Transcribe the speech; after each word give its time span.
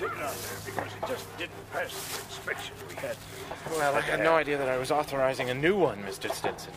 take 0.00 0.12
it 0.12 0.22
out 0.22 0.34
there 0.34 0.58
because 0.64 0.92
it 0.94 1.06
just 1.08 1.38
didn't 1.38 1.72
pass 1.72 1.92
the 1.92 2.24
inspection 2.24 2.74
we 2.88 2.94
had. 2.94 3.16
Well, 3.70 3.94
I 3.94 4.00
had 4.00 4.20
no 4.20 4.34
idea 4.34 4.56
that 4.56 4.68
I 4.68 4.78
was 4.78 4.90
authorizing 4.90 5.50
a 5.50 5.54
new 5.54 5.76
one, 5.76 6.02
Mr. 6.02 6.32
Stinson. 6.32 6.72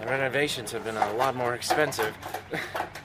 The 0.00 0.06
renovations 0.06 0.72
have 0.72 0.82
been 0.82 0.96
a 0.96 1.12
lot 1.14 1.36
more 1.36 1.54
expensive. 1.54 2.16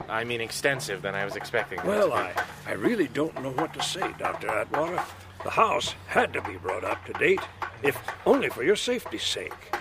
I 0.08 0.24
mean, 0.24 0.40
extensive 0.40 1.02
than 1.02 1.16
I 1.16 1.26
was 1.26 1.36
expecting. 1.36 1.80
Well. 1.84 2.14
I, 2.14 2.34
I 2.66 2.74
really 2.74 3.10
don't 3.10 3.36
know 3.44 3.52
what 3.52 3.74
to 3.74 3.84
say, 3.84 4.14
Dr. 4.18 4.48
Atwater. 4.48 5.04
The 5.44 5.50
house 5.50 5.96
had 6.08 6.32
to 6.34 6.42
be 6.42 6.56
brought 6.56 6.86
up 6.86 7.06
to 7.06 7.14
date, 7.14 7.42
if 7.84 8.02
only 8.26 8.50
for 8.50 8.64
your 8.64 8.76
safety's 8.76 9.24
sake. 9.24 9.54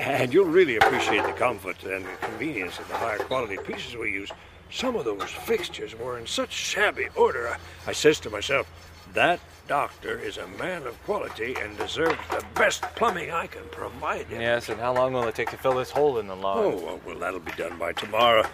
And 0.00 0.32
you'll 0.32 0.46
really 0.46 0.76
appreciate 0.76 1.22
the 1.24 1.32
comfort 1.32 1.84
and 1.84 2.04
the 2.04 2.26
convenience 2.26 2.78
of 2.78 2.88
the 2.88 2.96
higher 2.96 3.18
quality 3.18 3.56
pieces 3.58 3.96
we 3.96 4.10
use. 4.10 4.30
Some 4.70 4.96
of 4.96 5.04
those 5.04 5.30
fixtures 5.30 5.94
were 5.94 6.18
in 6.18 6.26
such 6.26 6.52
shabby 6.52 7.08
order. 7.14 7.48
I, 7.48 7.90
I 7.90 7.92
says 7.92 8.18
to 8.20 8.30
myself, 8.30 8.66
that 9.14 9.40
doctor 9.68 10.18
is 10.18 10.36
a 10.36 10.46
man 10.48 10.86
of 10.86 11.00
quality 11.04 11.54
and 11.60 11.76
deserves 11.78 12.18
the 12.30 12.44
best 12.54 12.82
plumbing 12.96 13.30
I 13.30 13.46
can 13.46 13.62
provide 13.70 14.26
him. 14.26 14.40
Yes, 14.40 14.68
and 14.68 14.80
how 14.80 14.92
long 14.94 15.12
will 15.12 15.28
it 15.28 15.34
take 15.34 15.50
to 15.50 15.56
fill 15.56 15.74
this 15.74 15.90
hole 15.90 16.18
in 16.18 16.26
the 16.26 16.34
lawn? 16.34 16.58
Oh, 16.58 16.84
well, 16.84 17.00
well, 17.06 17.18
that'll 17.18 17.40
be 17.40 17.52
done 17.52 17.78
by 17.78 17.92
tomorrow. 17.92 18.44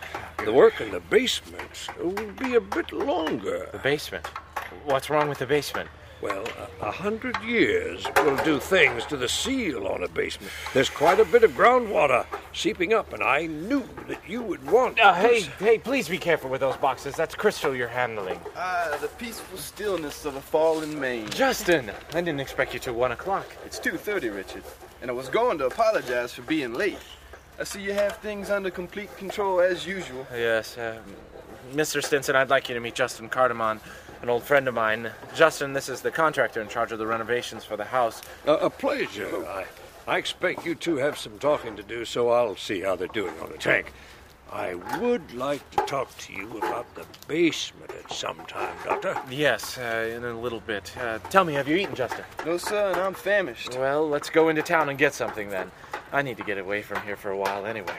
The 0.45 0.53
work 0.53 0.81
in 0.81 0.91
the 0.91 1.01
basement 1.01 1.89
will 1.99 2.33
be 2.33 2.55
a 2.55 2.61
bit 2.61 2.93
longer. 2.93 3.69
The 3.73 3.79
basement. 3.79 4.27
What's 4.85 5.09
wrong 5.11 5.29
with 5.29 5.39
the 5.39 5.47
basement? 5.47 5.89
Well, 6.23 6.45
a, 6.81 6.87
a 6.87 6.91
hundred 6.91 7.37
years 7.43 8.07
will 8.17 8.37
do 8.39 8.59
things 8.59 9.05
to 9.07 9.17
the 9.17 9.29
seal 9.29 9.87
on 9.87 10.03
a 10.03 10.09
basement. 10.09 10.51
There's 10.73 10.89
quite 10.89 11.21
a 11.21 11.27
bit 11.27 11.45
of 11.45 11.53
groundwater 11.53 12.25
seeping 12.55 12.95
up, 12.95 13.13
and 13.13 13.23
I 13.23 13.47
knew 13.47 13.87
that 14.09 14.27
you 14.27 14.43
would 14.43 14.69
want. 14.71 14.99
Uh, 14.99 15.13
hey, 15.13 15.43
hey, 15.59 15.79
please 15.79 16.09
be 16.09 16.17
careful 16.17 16.49
with 16.49 16.63
those 16.63 16.77
boxes. 16.79 17.15
That's 17.15 17.35
crystal 17.35 17.77
you're 17.77 17.89
handling. 17.89 18.41
Ah, 18.57 18.97
the 19.01 19.09
peaceful 19.09 19.59
stillness 19.59 20.25
of 20.25 20.37
a 20.37 20.41
fallen 20.41 20.99
Maine. 20.99 21.29
Justin, 21.31 21.91
I 22.15 22.21
didn't 22.23 22.41
expect 22.41 22.73
you 22.73 22.81
till 22.81 22.95
one 22.95 23.13
o'clock. 23.13 23.47
It's 23.67 23.79
2.30, 23.79 24.35
Richard, 24.35 24.63
and 25.03 25.11
I 25.11 25.15
was 25.15 25.29
going 25.29 25.59
to 25.59 25.67
apologize 25.67 26.33
for 26.33 26.43
being 26.43 26.73
late. 26.73 26.99
I 27.61 27.65
see 27.65 27.83
you 27.83 27.93
have 27.93 28.17
things 28.19 28.51
under 28.51 28.71
complete 28.71 29.15
control 29.19 29.61
as 29.61 29.87
usual. 29.87 30.27
Yes, 30.33 30.79
uh, 30.79 30.99
Mr. 31.73 32.03
Stinson, 32.03 32.37
I'd 32.37 32.51
like 32.51 32.69
you 32.69 32.75
to 32.75 32.81
meet 32.81 32.95
Justin 32.95 33.29
Cardamon, 33.29 33.81
an 34.23 34.29
old 34.29 34.43
friend 34.43 34.69
of 34.69 34.75
mine. 34.75 35.11
Justin, 35.35 35.73
this 35.73 35.89
is 35.89 36.01
the 36.01 36.11
contractor 36.11 36.61
in 36.61 36.69
charge 36.69 36.93
of 36.93 36.99
the 36.99 37.07
renovations 37.07 37.65
for 37.65 37.77
the 37.77 37.85
house. 37.85 38.23
A, 38.47 38.53
a 38.53 38.71
pleasure. 38.71 39.47
I, 39.47 39.67
I 40.07 40.19
expect 40.19 40.65
you 40.65 40.75
two 40.75 40.97
have 40.97 41.19
some 41.19 41.39
talking 41.39 41.77
to 41.77 41.83
do, 41.83 42.05
so 42.05 42.31
I'll 42.31 42.57
see 42.57 42.81
how 42.81 42.97
they're 42.97 43.09
doing 43.09 43.35
on 43.41 43.51
the 43.51 43.59
tank. 43.59 43.93
I 44.53 44.75
would 45.01 45.35
like 45.35 45.69
to 45.73 45.79
talk 45.87 46.17
to 46.19 46.33
you 46.33 46.59
about 46.59 46.95
the 46.95 47.05
basement 47.27 47.91
at 47.91 48.13
some 48.13 48.39
time, 48.47 48.75
Doctor. 48.85 49.21
Yes, 49.29 49.77
uh, 49.77 50.13
in 50.15 50.25
a 50.25 50.39
little 50.39 50.61
bit. 50.61 50.97
Uh, 50.97 51.19
tell 51.31 51.45
me, 51.45 51.55
have 51.55 51.67
you 51.67 51.77
eaten, 51.77 51.97
Justin? 51.97 52.25
No, 52.45 52.57
sir, 52.57 52.93
and 52.93 53.01
I'm 53.01 53.15
famished. 53.15 53.77
Well, 53.77 54.09
let's 54.09 54.31
go 54.31 54.49
into 54.49 54.63
town 54.63 54.89
and 54.89 54.97
get 54.97 55.15
something 55.15 55.51
then. 55.51 55.73
I 56.13 56.23
need 56.23 56.37
to 56.37 56.45
get 56.45 56.59
away 56.59 56.83
from 56.83 57.03
here 57.03 57.17
for 57.17 57.31
a 57.31 57.37
while 57.37 57.67
anyway. 57.67 57.93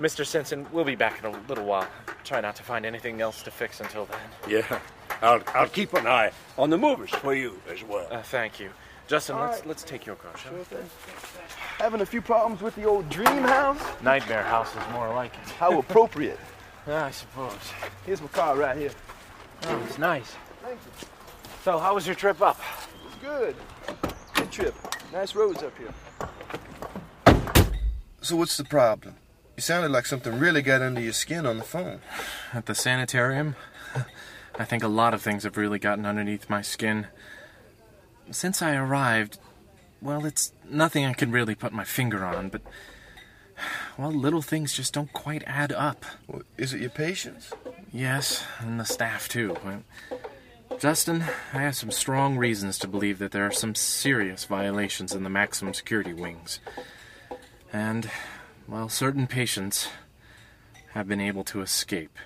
Mr. 0.00 0.26
Stinson, 0.26 0.66
we'll 0.72 0.84
be 0.84 0.96
back 0.96 1.20
in 1.20 1.32
a 1.32 1.38
little 1.48 1.64
while. 1.64 1.86
Try 2.24 2.40
not 2.40 2.56
to 2.56 2.62
find 2.62 2.84
anything 2.84 3.20
else 3.20 3.42
to 3.42 3.50
fix 3.50 3.80
until 3.80 4.06
then. 4.06 4.20
Yeah, 4.48 4.80
I'll, 5.22 5.42
I'll 5.54 5.68
keep 5.68 5.92
an 5.94 6.06
eye 6.06 6.30
on 6.56 6.70
the 6.70 6.78
movers 6.78 7.10
for 7.10 7.34
you 7.34 7.60
as 7.70 7.82
well. 7.82 8.06
Uh, 8.10 8.22
thank 8.22 8.60
you. 8.60 8.70
Justin, 9.06 9.36
All 9.36 9.42
let's 9.46 9.58
right. 9.60 9.68
let's 9.68 9.82
take 9.82 10.04
your 10.04 10.16
car, 10.16 10.36
shall 10.36 10.52
we? 10.52 10.60
Having 11.78 12.02
a 12.02 12.06
few 12.06 12.20
problems 12.20 12.60
with 12.60 12.74
the 12.76 12.84
old 12.84 13.08
dream 13.08 13.26
house? 13.42 13.80
Nightmare 14.02 14.42
house 14.42 14.70
is 14.76 14.82
more 14.92 15.08
like 15.14 15.32
it. 15.34 15.50
How 15.52 15.78
appropriate. 15.78 16.38
I 16.86 17.10
suppose. 17.10 17.52
Here's 18.06 18.20
my 18.20 18.28
car 18.28 18.56
right 18.56 18.76
here. 18.76 18.90
Oh, 19.64 19.82
it's 19.86 19.98
nice. 19.98 20.34
Thank 20.62 20.78
you. 20.84 21.08
So, 21.62 21.78
how 21.78 21.94
was 21.94 22.06
your 22.06 22.14
trip 22.16 22.40
up? 22.40 22.58
It 22.58 23.04
was 23.04 23.14
good. 23.22 23.56
Good 24.34 24.50
trip. 24.50 24.74
Nice 25.12 25.34
roads 25.34 25.62
up 25.62 25.72
here. 25.78 25.92
So 28.20 28.36
what's 28.36 28.56
the 28.56 28.64
problem? 28.64 29.14
You 29.56 29.62
sounded 29.62 29.90
like 29.90 30.06
something 30.06 30.38
really 30.38 30.60
got 30.60 30.82
under 30.82 31.00
your 31.00 31.12
skin 31.12 31.46
on 31.46 31.56
the 31.58 31.64
phone. 31.64 32.00
At 32.52 32.66
the 32.66 32.74
sanitarium? 32.74 33.56
I 34.58 34.64
think 34.64 34.82
a 34.82 34.88
lot 34.88 35.14
of 35.14 35.22
things 35.22 35.44
have 35.44 35.56
really 35.56 35.78
gotten 35.78 36.04
underneath 36.04 36.50
my 36.50 36.62
skin. 36.62 37.06
Since 38.30 38.60
I 38.60 38.74
arrived, 38.74 39.38
well, 40.02 40.26
it's 40.26 40.52
nothing 40.68 41.04
I 41.04 41.12
can 41.12 41.30
really 41.30 41.54
put 41.54 41.72
my 41.72 41.84
finger 41.84 42.24
on, 42.24 42.48
but. 42.48 42.62
Well, 43.96 44.12
little 44.12 44.42
things 44.42 44.72
just 44.72 44.94
don't 44.94 45.12
quite 45.12 45.42
add 45.46 45.72
up. 45.72 46.04
Well, 46.28 46.42
is 46.56 46.72
it 46.72 46.80
your 46.80 46.90
patients? 46.90 47.52
Yes, 47.92 48.44
and 48.60 48.78
the 48.78 48.84
staff, 48.84 49.28
too. 49.28 49.56
Justin, 50.78 51.24
I 51.52 51.62
have 51.62 51.74
some 51.74 51.90
strong 51.90 52.36
reasons 52.36 52.78
to 52.78 52.86
believe 52.86 53.18
that 53.18 53.32
there 53.32 53.44
are 53.44 53.50
some 53.50 53.74
serious 53.74 54.44
violations 54.44 55.12
in 55.12 55.24
the 55.24 55.30
maximum 55.30 55.74
security 55.74 56.12
wings. 56.12 56.60
And, 57.72 58.08
well, 58.68 58.88
certain 58.88 59.26
patients 59.26 59.88
have 60.92 61.08
been 61.08 61.20
able 61.20 61.42
to 61.44 61.60
escape. 61.60 62.16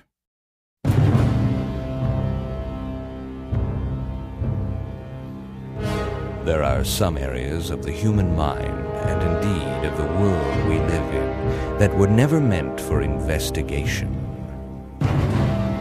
There 6.44 6.64
are 6.64 6.82
some 6.82 7.16
areas 7.16 7.70
of 7.70 7.84
the 7.84 7.92
human 7.92 8.34
mind, 8.34 8.86
and 9.06 9.22
indeed 9.22 9.88
of 9.88 9.96
the 9.96 10.12
world 10.20 10.68
we 10.68 10.76
live 10.76 11.14
in, 11.14 11.78
that 11.78 11.96
were 11.96 12.08
never 12.08 12.40
meant 12.40 12.80
for 12.80 13.00
investigation. 13.00 14.10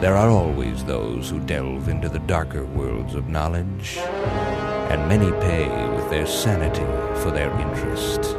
There 0.01 0.15
are 0.15 0.29
always 0.29 0.83
those 0.83 1.31
who 1.31 1.39
delve 1.39 1.89
into 1.89 2.09
the 2.09 2.19
darker 2.19 2.63
worlds 2.63 3.15
of 3.15 3.27
knowledge, 3.27 3.97
and 3.97 5.09
many 5.09 5.31
pay 5.41 5.67
with 5.95 6.07
their 6.11 6.27
sanity 6.27 6.85
for 7.23 7.31
their 7.31 7.51
interest. 7.59 8.37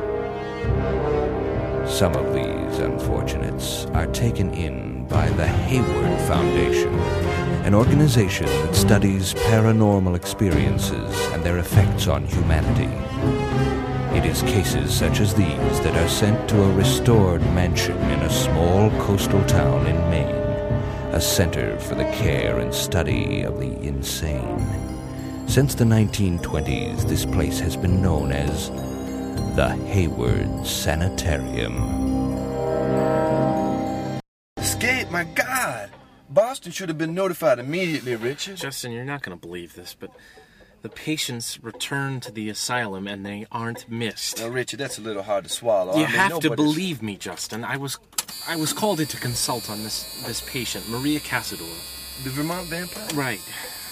Some 1.90 2.14
of 2.14 2.32
these 2.32 2.78
unfortunates 2.78 3.86
are 3.86 4.06
taken 4.06 4.54
in 4.54 5.06
by 5.08 5.28
the 5.30 5.46
Hayward 5.46 6.20
Foundation, 6.28 6.92
an 7.64 7.74
organization 7.74 8.46
that 8.46 8.74
studies 8.74 9.34
paranormal 9.34 10.16
experiences 10.16 11.16
and 11.32 11.44
their 11.44 11.58
effects 11.58 12.08
on 12.08 12.26
humanity. 12.26 12.90
It 14.16 14.26
is 14.26 14.42
cases 14.42 14.92
such 14.92 15.20
as 15.20 15.32
these 15.32 15.80
that 15.80 15.96
are 15.96 16.08
sent 16.08 16.48
to 16.50 16.60
a 16.60 16.72
restored 16.72 17.40
mansion 17.54 17.96
in 18.10 18.20
a 18.20 18.30
small 18.30 18.90
coastal 19.02 19.44
town 19.44 19.86
in 19.86 19.96
Maine, 20.10 20.34
a 21.14 21.20
center 21.20 21.78
for 21.78 21.94
the 21.94 22.10
care 22.12 22.58
and 22.58 22.74
study 22.74 23.42
of 23.42 23.60
the 23.60 23.80
insane. 23.80 24.58
Since 25.46 25.76
the 25.76 25.84
1920s, 25.84 27.08
this 27.08 27.24
place 27.24 27.60
has 27.60 27.76
been 27.76 28.02
known 28.02 28.32
as 28.32 28.70
the 29.54 29.68
Hayward 29.86 30.66
Sanitarium. 30.66 32.02
Boston 36.32 36.72
should 36.72 36.88
have 36.88 36.98
been 36.98 37.14
notified 37.14 37.58
immediately, 37.58 38.16
Richard. 38.16 38.56
Justin, 38.56 38.92
you're 38.92 39.04
not 39.04 39.22
going 39.22 39.38
to 39.38 39.40
believe 39.40 39.74
this, 39.74 39.94
but 39.98 40.10
the 40.82 40.88
patients 40.88 41.62
return 41.62 42.20
to 42.20 42.32
the 42.32 42.48
asylum 42.48 43.06
and 43.06 43.24
they 43.24 43.46
aren't 43.52 43.88
missed. 43.88 44.40
Now, 44.40 44.48
Richard, 44.48 44.78
that's 44.78 44.98
a 44.98 45.02
little 45.02 45.22
hard 45.22 45.44
to 45.44 45.50
swallow. 45.50 45.94
You 45.96 46.04
I 46.04 46.06
mean, 46.06 46.16
have 46.16 46.40
to 46.40 46.56
believe 46.56 47.02
me, 47.02 47.16
Justin. 47.16 47.64
I 47.64 47.76
was 47.76 47.98
I 48.48 48.56
was 48.56 48.72
called 48.72 49.00
in 49.00 49.06
to 49.06 49.16
consult 49.16 49.70
on 49.70 49.82
this 49.82 50.22
this 50.26 50.40
patient, 50.40 50.88
Maria 50.88 51.20
Casador. 51.20 52.24
The 52.24 52.30
Vermont 52.30 52.68
vampire? 52.68 53.08
Right. 53.14 53.40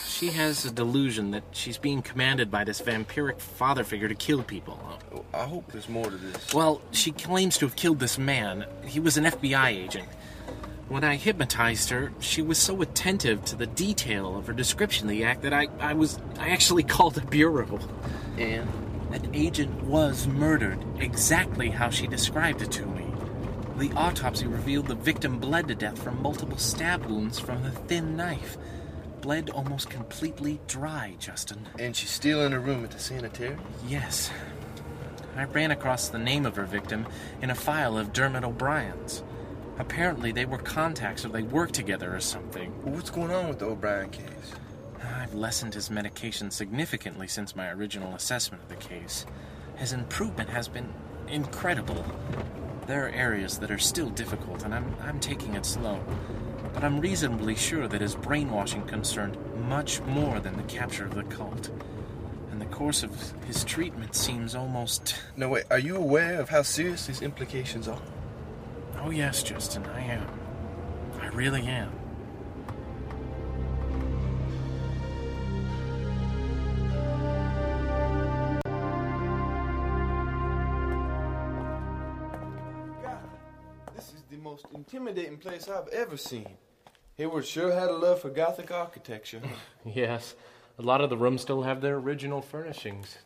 She 0.07 0.27
has 0.28 0.67
a 0.67 0.71
delusion 0.71 1.31
that 1.31 1.45
she's 1.53 1.78
being 1.78 2.03
commanded 2.03 2.51
by 2.51 2.65
this 2.65 2.83
vampiric 2.83 3.41
father 3.41 3.84
figure 3.84 4.09
to 4.09 4.15
kill 4.15 4.43
people. 4.43 4.78
Oh, 5.15 5.25
I 5.33 5.45
hope 5.45 5.72
there's 5.72 5.89
more 5.89 6.05
to 6.05 6.17
this. 6.17 6.53
Well, 6.53 6.83
she 6.91 7.11
claims 7.12 7.57
to 7.59 7.67
have 7.67 7.77
killed 7.77 8.01
this 8.01 8.19
man. 8.19 8.67
He 8.84 9.01
was 9.01 9.17
an 9.17 9.25
FBI 9.25 9.69
agent. 9.69 10.09
When 10.91 11.04
I 11.04 11.15
hypnotized 11.15 11.91
her, 11.91 12.10
she 12.19 12.42
was 12.42 12.59
so 12.59 12.83
attentive 12.83 13.45
to 13.45 13.54
the 13.57 13.69
detail 13.69 14.37
of 14.37 14.48
her 14.48 14.53
description 14.53 15.07
of 15.07 15.10
the 15.10 15.22
act 15.25 15.42
that 15.42 15.53
I, 15.53 15.69
I 15.78 15.95
was 15.95 16.19
I 16.39 16.48
actually 16.51 16.83
called 16.95 17.15
the 17.15 17.21
bureau. 17.21 17.78
And 18.37 18.69
That 19.13 19.25
agent 19.33 19.84
was 19.84 20.27
murdered 20.27 20.84
exactly 20.98 21.71
how 21.71 21.91
she 21.91 22.09
described 22.09 22.60
it 22.60 22.72
to 22.72 22.87
me. 22.87 23.07
The 23.77 23.92
autopsy 23.92 24.48
revealed 24.48 24.89
the 24.89 24.97
victim 24.97 25.39
bled 25.39 25.69
to 25.69 25.77
death 25.77 26.03
from 26.03 26.21
multiple 26.21 26.59
stab 26.59 27.07
wounds 27.07 27.39
from 27.39 27.63
the 27.63 27.71
thin 27.71 28.16
knife. 28.16 28.59
Bled 29.21 29.48
almost 29.51 29.91
completely 29.91 30.59
dry, 30.66 31.15
Justin. 31.21 31.69
and 31.78 31.95
she's 31.95 32.10
still 32.10 32.45
in 32.45 32.51
her 32.51 32.59
room 32.59 32.83
at 32.83 32.91
the 32.91 32.98
sanitarium? 32.98 33.60
Yes. 33.86 34.31
I 35.36 35.45
ran 35.45 35.71
across 35.71 36.09
the 36.09 36.19
name 36.19 36.47
of 36.47 36.57
her 36.57 36.65
victim 36.65 37.07
in 37.41 37.51
a 37.51 37.54
file 37.54 37.97
of 37.97 38.13
Dermot 38.13 38.43
O'Brien's. 38.43 39.22
Apparently, 39.80 40.30
they 40.30 40.44
were 40.44 40.59
contacts 40.59 41.24
or 41.24 41.30
they 41.30 41.42
worked 41.42 41.72
together 41.72 42.15
or 42.15 42.21
something. 42.21 42.71
Well, 42.84 42.94
what's 42.97 43.09
going 43.09 43.30
on 43.30 43.48
with 43.48 43.60
the 43.60 43.65
O'Brien 43.65 44.10
case? 44.10 44.53
I've 45.03 45.32
lessened 45.34 45.72
his 45.72 45.91
medication 45.91 46.50
significantly 46.50 47.27
since 47.27 47.56
my 47.56 47.71
original 47.71 48.15
assessment 48.15 48.62
of 48.62 48.68
the 48.68 48.77
case. 48.77 49.24
His 49.77 49.94
improvement 49.94 50.50
has 50.50 50.68
been 50.68 50.92
incredible. 51.28 52.04
There 52.86 53.06
are 53.06 53.09
areas 53.09 53.59
that 53.60 53.71
are 53.71 53.78
still 53.78 54.10
difficult, 54.10 54.65
and 54.65 54.74
I'm, 54.74 54.94
I'm 55.03 55.18
taking 55.18 55.54
it 55.54 55.65
slow. 55.65 55.98
but 56.72 56.84
I'm 56.84 57.00
reasonably 57.00 57.54
sure 57.56 57.88
that 57.88 58.00
his 58.00 58.15
brainwashing 58.15 58.86
concerned 58.86 59.36
much 59.68 60.00
more 60.03 60.41
than 60.41 60.56
the 60.56 60.62
capture 60.65 61.06
of 61.06 61.15
the 61.15 61.24
cult. 61.24 61.71
And 62.50 62.60
the 62.60 62.66
course 62.66 63.03
of 63.03 63.12
his 63.47 63.65
treatment 63.65 64.15
seems 64.15 64.54
almost. 64.54 65.16
No, 65.36 65.48
wait, 65.48 65.65
are 65.71 65.78
you 65.78 65.97
aware 65.97 66.41
of 66.41 66.50
how 66.50 66.62
serious 66.62 67.06
these 67.06 67.22
implications 67.22 67.88
are? 67.88 68.00
Oh, 68.98 69.10
yes, 69.10 69.42
Justin, 69.42 69.84
I 69.87 70.01
am. 70.01 70.27
I 71.21 71.28
really 71.28 71.66
am. 71.66 71.91
God, 83.03 83.19
this 83.95 84.09
is 84.09 84.22
the 84.31 84.37
most 84.37 84.66
intimidating 84.75 85.39
place 85.39 85.69
I've 85.69 85.89
ever 85.89 86.16
seen. 86.16 86.48
Hayward 87.16 87.47
sure 87.47 87.72
had 87.72 87.89
a 87.89 87.97
love 87.97 88.21
for 88.21 88.31
Gothic 88.31 88.71
architecture. 88.71 89.41
Yes, 89.84 90.34
a 90.78 90.83
lot 90.83 91.01
of 91.01 91.09
the 91.09 91.16
rooms 91.16 91.41
still 91.41 91.63
have 91.63 91.81
their 91.81 91.97
original 91.97 92.43
furnishings, 92.43 93.16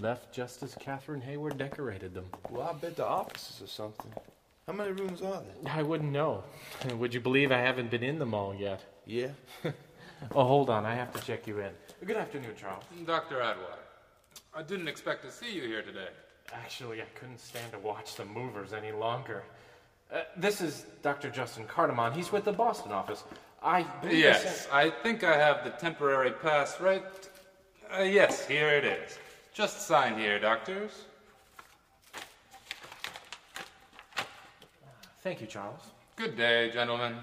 left 0.00 0.32
just 0.32 0.60
as 0.64 0.74
Catherine 0.74 1.20
Hayward 1.20 1.56
decorated 1.56 2.14
them. 2.14 2.24
well, 2.50 2.68
I 2.68 2.72
bet 2.72 2.96
the 2.96 3.06
offices 3.06 3.62
or 3.62 3.68
something. 3.68 4.12
How 4.66 4.72
many 4.72 4.92
rooms 4.92 5.20
are 5.22 5.42
there? 5.42 5.72
I 5.72 5.82
wouldn't 5.82 6.12
know. 6.12 6.44
Would 6.96 7.12
you 7.14 7.20
believe 7.20 7.50
I 7.50 7.58
haven't 7.58 7.90
been 7.90 8.02
in 8.02 8.18
them 8.18 8.34
all 8.34 8.54
yet? 8.54 8.82
Yeah. 9.06 9.28
Oh, 10.34 10.44
hold 10.44 10.68
on, 10.68 10.84
I 10.84 10.94
have 10.94 11.14
to 11.14 11.26
check 11.26 11.46
you 11.46 11.60
in. 11.60 11.70
Good 12.06 12.18
afternoon, 12.18 12.50
Charles. 12.54 12.84
Dr. 13.06 13.40
Atwater, 13.40 13.78
I 14.54 14.60
didn't 14.62 14.86
expect 14.86 15.22
to 15.24 15.30
see 15.32 15.50
you 15.50 15.62
here 15.62 15.80
today. 15.80 16.08
Actually, 16.52 17.00
I 17.00 17.06
couldn't 17.18 17.40
stand 17.40 17.72
to 17.72 17.78
watch 17.78 18.16
the 18.16 18.26
movers 18.26 18.74
any 18.74 18.92
longer. 18.92 19.44
Uh, 20.12 20.18
this 20.36 20.60
is 20.60 20.84
Dr. 21.02 21.30
Justin 21.30 21.64
Cardamon. 21.64 22.12
He's 22.12 22.32
with 22.32 22.44
the 22.44 22.52
Boston 22.52 22.92
office. 22.92 23.24
I 23.62 23.82
believe 24.02 24.14
I 24.14 24.18
Yes, 24.18 24.60
sent- 24.60 24.74
I 24.74 24.90
think 24.90 25.24
I 25.24 25.38
have 25.38 25.64
the 25.64 25.70
temporary 25.70 26.32
pass 26.32 26.78
right. 26.82 27.02
Uh, 27.98 28.02
yes, 28.02 28.46
here 28.46 28.68
it 28.68 28.84
is. 28.84 29.18
Just 29.54 29.86
sign 29.86 30.18
here, 30.18 30.38
doctors. 30.38 31.06
Thank 35.22 35.42
you, 35.42 35.46
Charles. 35.46 35.80
Good 36.16 36.34
day, 36.34 36.70
gentlemen. 36.70 37.14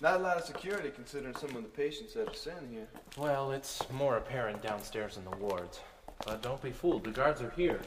Not 0.00 0.20
a 0.20 0.22
lot 0.22 0.38
of 0.38 0.44
security 0.44 0.90
considering 0.94 1.34
some 1.34 1.54
of 1.54 1.62
the 1.62 1.68
patients 1.68 2.14
that 2.14 2.26
are 2.26 2.34
sent 2.34 2.70
here. 2.72 2.86
Well, 3.18 3.52
it's 3.52 3.82
more 3.92 4.16
apparent 4.16 4.62
downstairs 4.62 5.18
in 5.18 5.24
the 5.24 5.36
wards. 5.36 5.80
But 6.24 6.42
don't 6.42 6.62
be 6.62 6.70
fooled, 6.70 7.04
the 7.04 7.10
guards 7.10 7.42
are 7.42 7.50
here. 7.50 7.80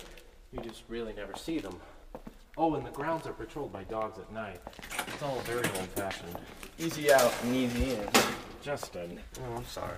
You 0.51 0.59
just 0.59 0.83
really 0.88 1.13
never 1.13 1.35
see 1.35 1.57
them. 1.57 1.80
Oh, 2.57 2.75
and 2.75 2.85
the 2.85 2.91
grounds 2.91 3.25
are 3.25 3.33
patrolled 3.33 3.74
by 3.74 3.85
dogs 3.85 4.19
at 4.19 4.31
night. 4.31 4.59
It's 5.07 5.24
all 5.24 5.39
very 5.39 5.65
old 5.79 5.89
fashioned. 5.89 6.38
Easy 6.77 7.12
out 7.12 7.33
and 7.44 7.56
easy 7.56 7.95
in. 7.95 8.07
Justin. 8.62 9.19
Oh, 9.39 9.57
I'm 9.57 9.65
sorry. 9.65 9.97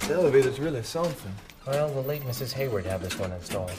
The 0.00 0.14
elevator's 0.14 0.58
really 0.58 0.82
something. 0.82 1.32
Well, 1.64 1.88
the 1.90 2.00
late 2.00 2.22
Mrs. 2.22 2.52
Hayward 2.54 2.86
had 2.86 3.02
this 3.02 3.16
one 3.20 3.30
installed. 3.30 3.70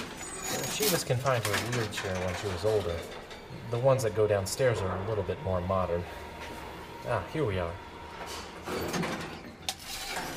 She 0.72 0.84
was 0.86 1.04
confined 1.04 1.44
to 1.44 1.52
a 1.52 1.58
wheelchair 1.78 2.16
when 2.26 2.36
she 2.36 2.48
was 2.48 2.64
older. 2.64 2.96
The 3.72 3.78
ones 3.78 4.02
that 4.02 4.16
go 4.16 4.26
downstairs 4.26 4.80
are 4.82 4.98
a 4.98 5.10
little 5.10 5.24
bit 5.24 5.42
more 5.44 5.62
modern. 5.62 6.04
Ah, 7.08 7.24
here 7.32 7.46
we 7.46 7.60
are. 7.60 7.72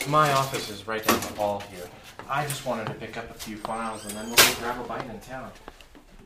My 0.06 0.30
office 0.32 0.68
is 0.68 0.86
right 0.86 1.02
down 1.02 1.18
the 1.20 1.28
hall 1.28 1.62
here. 1.72 1.88
I 2.28 2.46
just 2.46 2.66
wanted 2.66 2.88
to 2.88 2.94
pick 2.94 3.16
up 3.16 3.30
a 3.30 3.34
few 3.34 3.56
files 3.56 4.04
and 4.04 4.14
then 4.14 4.26
we'll 4.26 4.36
go 4.36 4.54
grab 4.58 4.84
a 4.84 4.86
bite 4.86 5.08
in 5.08 5.18
town. 5.20 5.50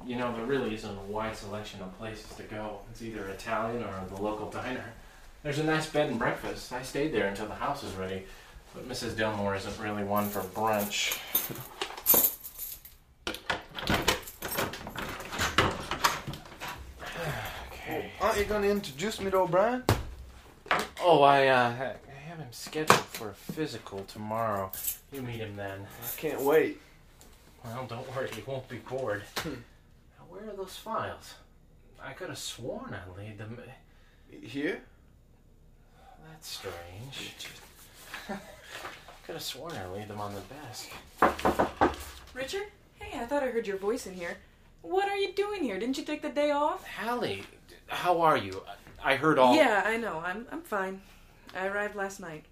You 0.05 0.17
know, 0.17 0.35
there 0.35 0.47
really 0.47 0.75
isn't 0.75 0.99
a 0.99 1.03
wide 1.03 1.37
selection 1.37 1.81
of 1.81 1.97
places 1.97 2.35
to 2.37 2.43
go. 2.43 2.81
It's 2.91 3.03
either 3.03 3.29
Italian 3.29 3.85
or 3.85 4.05
the 4.09 4.21
local 4.21 4.51
diner. 4.51 4.93
There's 5.45 5.61
a 5.61 5.65
nice 5.65 5.89
bed 5.89 6.11
and 6.11 6.19
breakfast. 6.19 6.73
I 6.73 6.83
stayed 6.83 7.13
there 7.13 7.29
until 7.29 7.47
the 7.47 7.55
house 7.55 7.85
is 7.85 7.93
ready. 7.95 8.25
But 8.75 8.89
Mrs. 8.89 9.17
Delmore 9.17 9.55
isn't 9.57 9.79
really 9.79 10.03
one 10.03 10.29
for 10.29 10.41
brunch. 10.41 11.19
Okay. 18.37 18.51
Aren't 18.53 18.63
you 18.63 18.69
gonna 18.69 18.75
introduce 18.75 19.21
me 19.21 19.31
to 19.31 19.39
O'Brien? 19.39 19.85
Oh, 21.01 21.23
I, 21.23 21.47
uh, 21.47 21.69
I 21.69 22.19
have 22.29 22.39
him 22.39 22.49
scheduled 22.51 22.99
for 23.01 23.31
a 23.31 23.35
physical 23.35 24.05
tomorrow. 24.05 24.71
You 25.13 25.23
meet 25.23 25.41
him 25.41 25.57
then. 25.57 25.81
I 25.81 26.21
can't 26.21 26.41
wait. 26.41 26.81
Well, 27.65 27.87
don't 27.89 28.15
worry, 28.15 28.29
you 28.37 28.43
won't 28.47 28.69
be 28.69 28.79
bored. 28.79 29.23
now, 29.45 29.53
where 30.29 30.49
are 30.49 30.57
those 30.57 30.77
files? 30.77 31.35
I 32.03 32.13
could 32.13 32.29
have 32.29 32.39
sworn 32.39 32.95
I 32.95 33.19
laid 33.19 33.39
them. 33.39 33.59
Here? 34.43 34.81
That's 36.29 36.49
strange. 36.49 37.49
I 38.29 38.37
could 39.25 39.35
have 39.35 39.43
sworn 39.43 39.73
I 39.73 39.87
laid 39.89 40.09
them 40.09 40.21
on 40.21 40.35
the 40.35 40.43
desk. 40.55 40.91
Richard? 42.35 42.67
Hey, 42.97 43.19
I 43.19 43.25
thought 43.25 43.43
I 43.43 43.49
heard 43.49 43.67
your 43.67 43.79
voice 43.79 44.07
in 44.07 44.15
here. 44.15 44.37
What 44.87 45.09
are 45.09 45.17
you 45.17 45.33
doing 45.33 45.65
here? 45.65 45.81
Didn't 45.81 45.99
you 45.99 46.05
take 46.05 46.23
the 46.23 46.29
day 46.29 46.53
off? 46.53 46.87
Hallie, 46.87 47.43
how 47.89 48.21
are 48.21 48.37
you? 48.37 48.63
I 49.03 49.17
heard 49.17 49.37
all. 49.37 49.57
Yeah, 49.57 49.83
I 49.85 49.97
know. 49.97 50.23
I'm 50.25 50.47
I'm 50.53 50.63
fine. 50.63 51.01
I 51.57 51.67
arrived 51.67 51.97
last 51.97 52.21
night. 52.21 52.45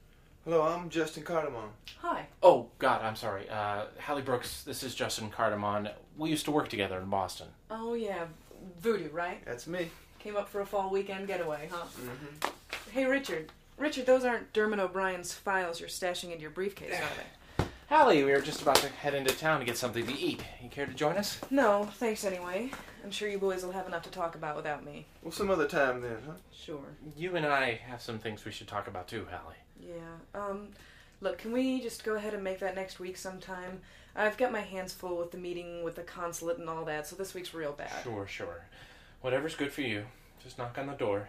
Hello, 0.45 0.63
I'm 0.63 0.91
Justin 0.91 1.23
Cardamon. 1.23 1.69
Hi. 2.01 2.27
Oh, 2.43 2.67
God, 2.79 3.03
I'm 3.03 3.15
sorry. 3.15 3.49
Uh, 3.49 3.85
Hallie 4.01 4.23
Brooks, 4.23 4.63
this 4.65 4.83
is 4.83 4.95
Justin 4.97 5.31
Cardamon. 5.31 5.93
We 6.19 6.29
used 6.29 6.45
to 6.47 6.51
work 6.51 6.69
together 6.69 6.99
in 6.99 7.09
Boston. 7.09 7.47
Oh 7.71 7.95
yeah, 7.95 8.25
Voodoo, 8.81 9.11
right? 9.11 9.41
That's 9.45 9.69
me. 9.69 9.91
Came 10.19 10.37
up 10.37 10.49
for 10.49 10.61
a 10.61 10.67
fall 10.67 10.91
weekend 10.91 11.29
getaway, 11.29 11.69
huh? 11.71 11.85
Mm-hmm. 11.85 12.91
Hey, 12.91 13.05
Richard. 13.05 13.53
Richard, 13.79 14.07
those 14.07 14.25
aren't 14.25 14.53
Dermot 14.53 14.81
O'Brien's 14.81 15.33
files 15.33 15.79
you're 15.79 15.89
stashing 15.89 16.31
into 16.31 16.43
your 16.43 16.51
briefcase, 16.51 16.95
are 16.95 17.17
they? 17.17 17.27
Hallie, 17.89 18.25
we 18.25 18.33
were 18.33 18.41
just 18.41 18.63
about 18.63 18.77
to 18.77 18.89
head 18.89 19.15
into 19.15 19.35
town 19.37 19.61
to 19.61 19.67
get 19.67 19.77
something 19.77 20.07
to 20.07 20.19
eat. 20.19 20.41
You 20.63 20.71
care 20.71 20.87
to 20.87 20.95
join 20.95 21.17
us? 21.17 21.39
No, 21.51 21.85
thanks 21.85 22.25
anyway. 22.25 22.71
I'm 23.05 23.11
sure 23.11 23.29
you 23.29 23.39
boys 23.39 23.63
will 23.63 23.73
have 23.73 23.87
enough 23.87 24.03
to 24.05 24.11
talk 24.11 24.35
about 24.35 24.57
without 24.57 24.85
me. 24.85 25.07
Well, 25.23 25.33
some 25.33 25.51
other 25.51 25.69
time 25.69 26.01
then, 26.01 26.17
huh? 26.27 26.33
Sure. 26.51 26.85
You 27.15 27.37
and 27.37 27.45
I 27.45 27.81
have 27.87 28.01
some 28.01 28.19
things 28.19 28.45
we 28.45 28.53
should 28.53 28.69
talk 28.69 28.89
about 28.89 29.07
too, 29.07 29.27
Hallie. 29.31 29.57
Yeah. 29.79 30.41
Um, 30.41 30.69
look, 31.21 31.37
can 31.39 31.53
we 31.53 31.83
just 31.83 32.05
go 32.05 32.15
ahead 32.15 32.33
and 32.33 32.43
make 32.43 32.61
that 32.61 32.75
next 32.75 32.99
week 32.99 33.19
sometime? 33.19 33.81
I've 34.17 34.39
got 34.39 34.51
my 34.51 34.61
hands 34.61 34.95
full 34.95 35.19
with 35.19 35.31
the 35.31 35.39
meeting 35.39 35.85
with 35.85 35.97
the 35.97 36.03
consulate 36.03 36.59
and 36.59 36.71
all 36.71 36.87
that, 36.87 37.07
so 37.07 37.17
this 37.17 37.35
week's 37.35 37.53
real 37.53 37.73
bad. 37.73 37.91
Sure, 38.03 38.27
sure. 38.27 38.65
Whatever's 39.21 39.57
good 39.57 39.73
for 39.73 39.83
you. 39.83 40.07
Just 40.43 40.57
knock 40.57 40.79
on 40.79 40.87
the 40.87 40.95
door. 40.95 41.29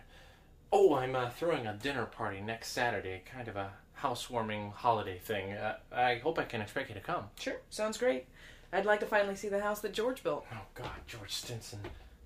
Oh, 0.72 0.96
I'm 0.96 1.16
uh, 1.16 1.30
throwing 1.32 1.68
a 1.68 1.74
dinner 1.74 2.06
party 2.06 2.40
next 2.40 2.70
Saturday, 2.70 3.24
kind 3.26 3.48
of 3.48 3.56
a 3.58 3.72
housewarming 4.06 4.72
holiday 4.76 5.18
thing. 5.18 5.54
Uh, 5.54 5.78
I 5.92 6.18
hope 6.18 6.38
I 6.38 6.44
can 6.44 6.62
expect 6.62 6.90
you 6.90 6.96
to 6.96 7.02
come. 7.02 7.24
Sure, 7.40 7.56
sounds 7.72 7.98
great. 7.98 8.28
I'd 8.72 8.86
like 8.86 9.00
to 9.00 9.08
finally 9.08 9.36
see 9.36 9.50
the 9.50 9.60
house 9.60 9.80
that 9.80 9.94
George 9.94 10.22
built. 10.22 10.46
Oh, 10.54 10.62
God, 10.76 10.92
George 11.08 11.34
Stinson. 11.34 11.80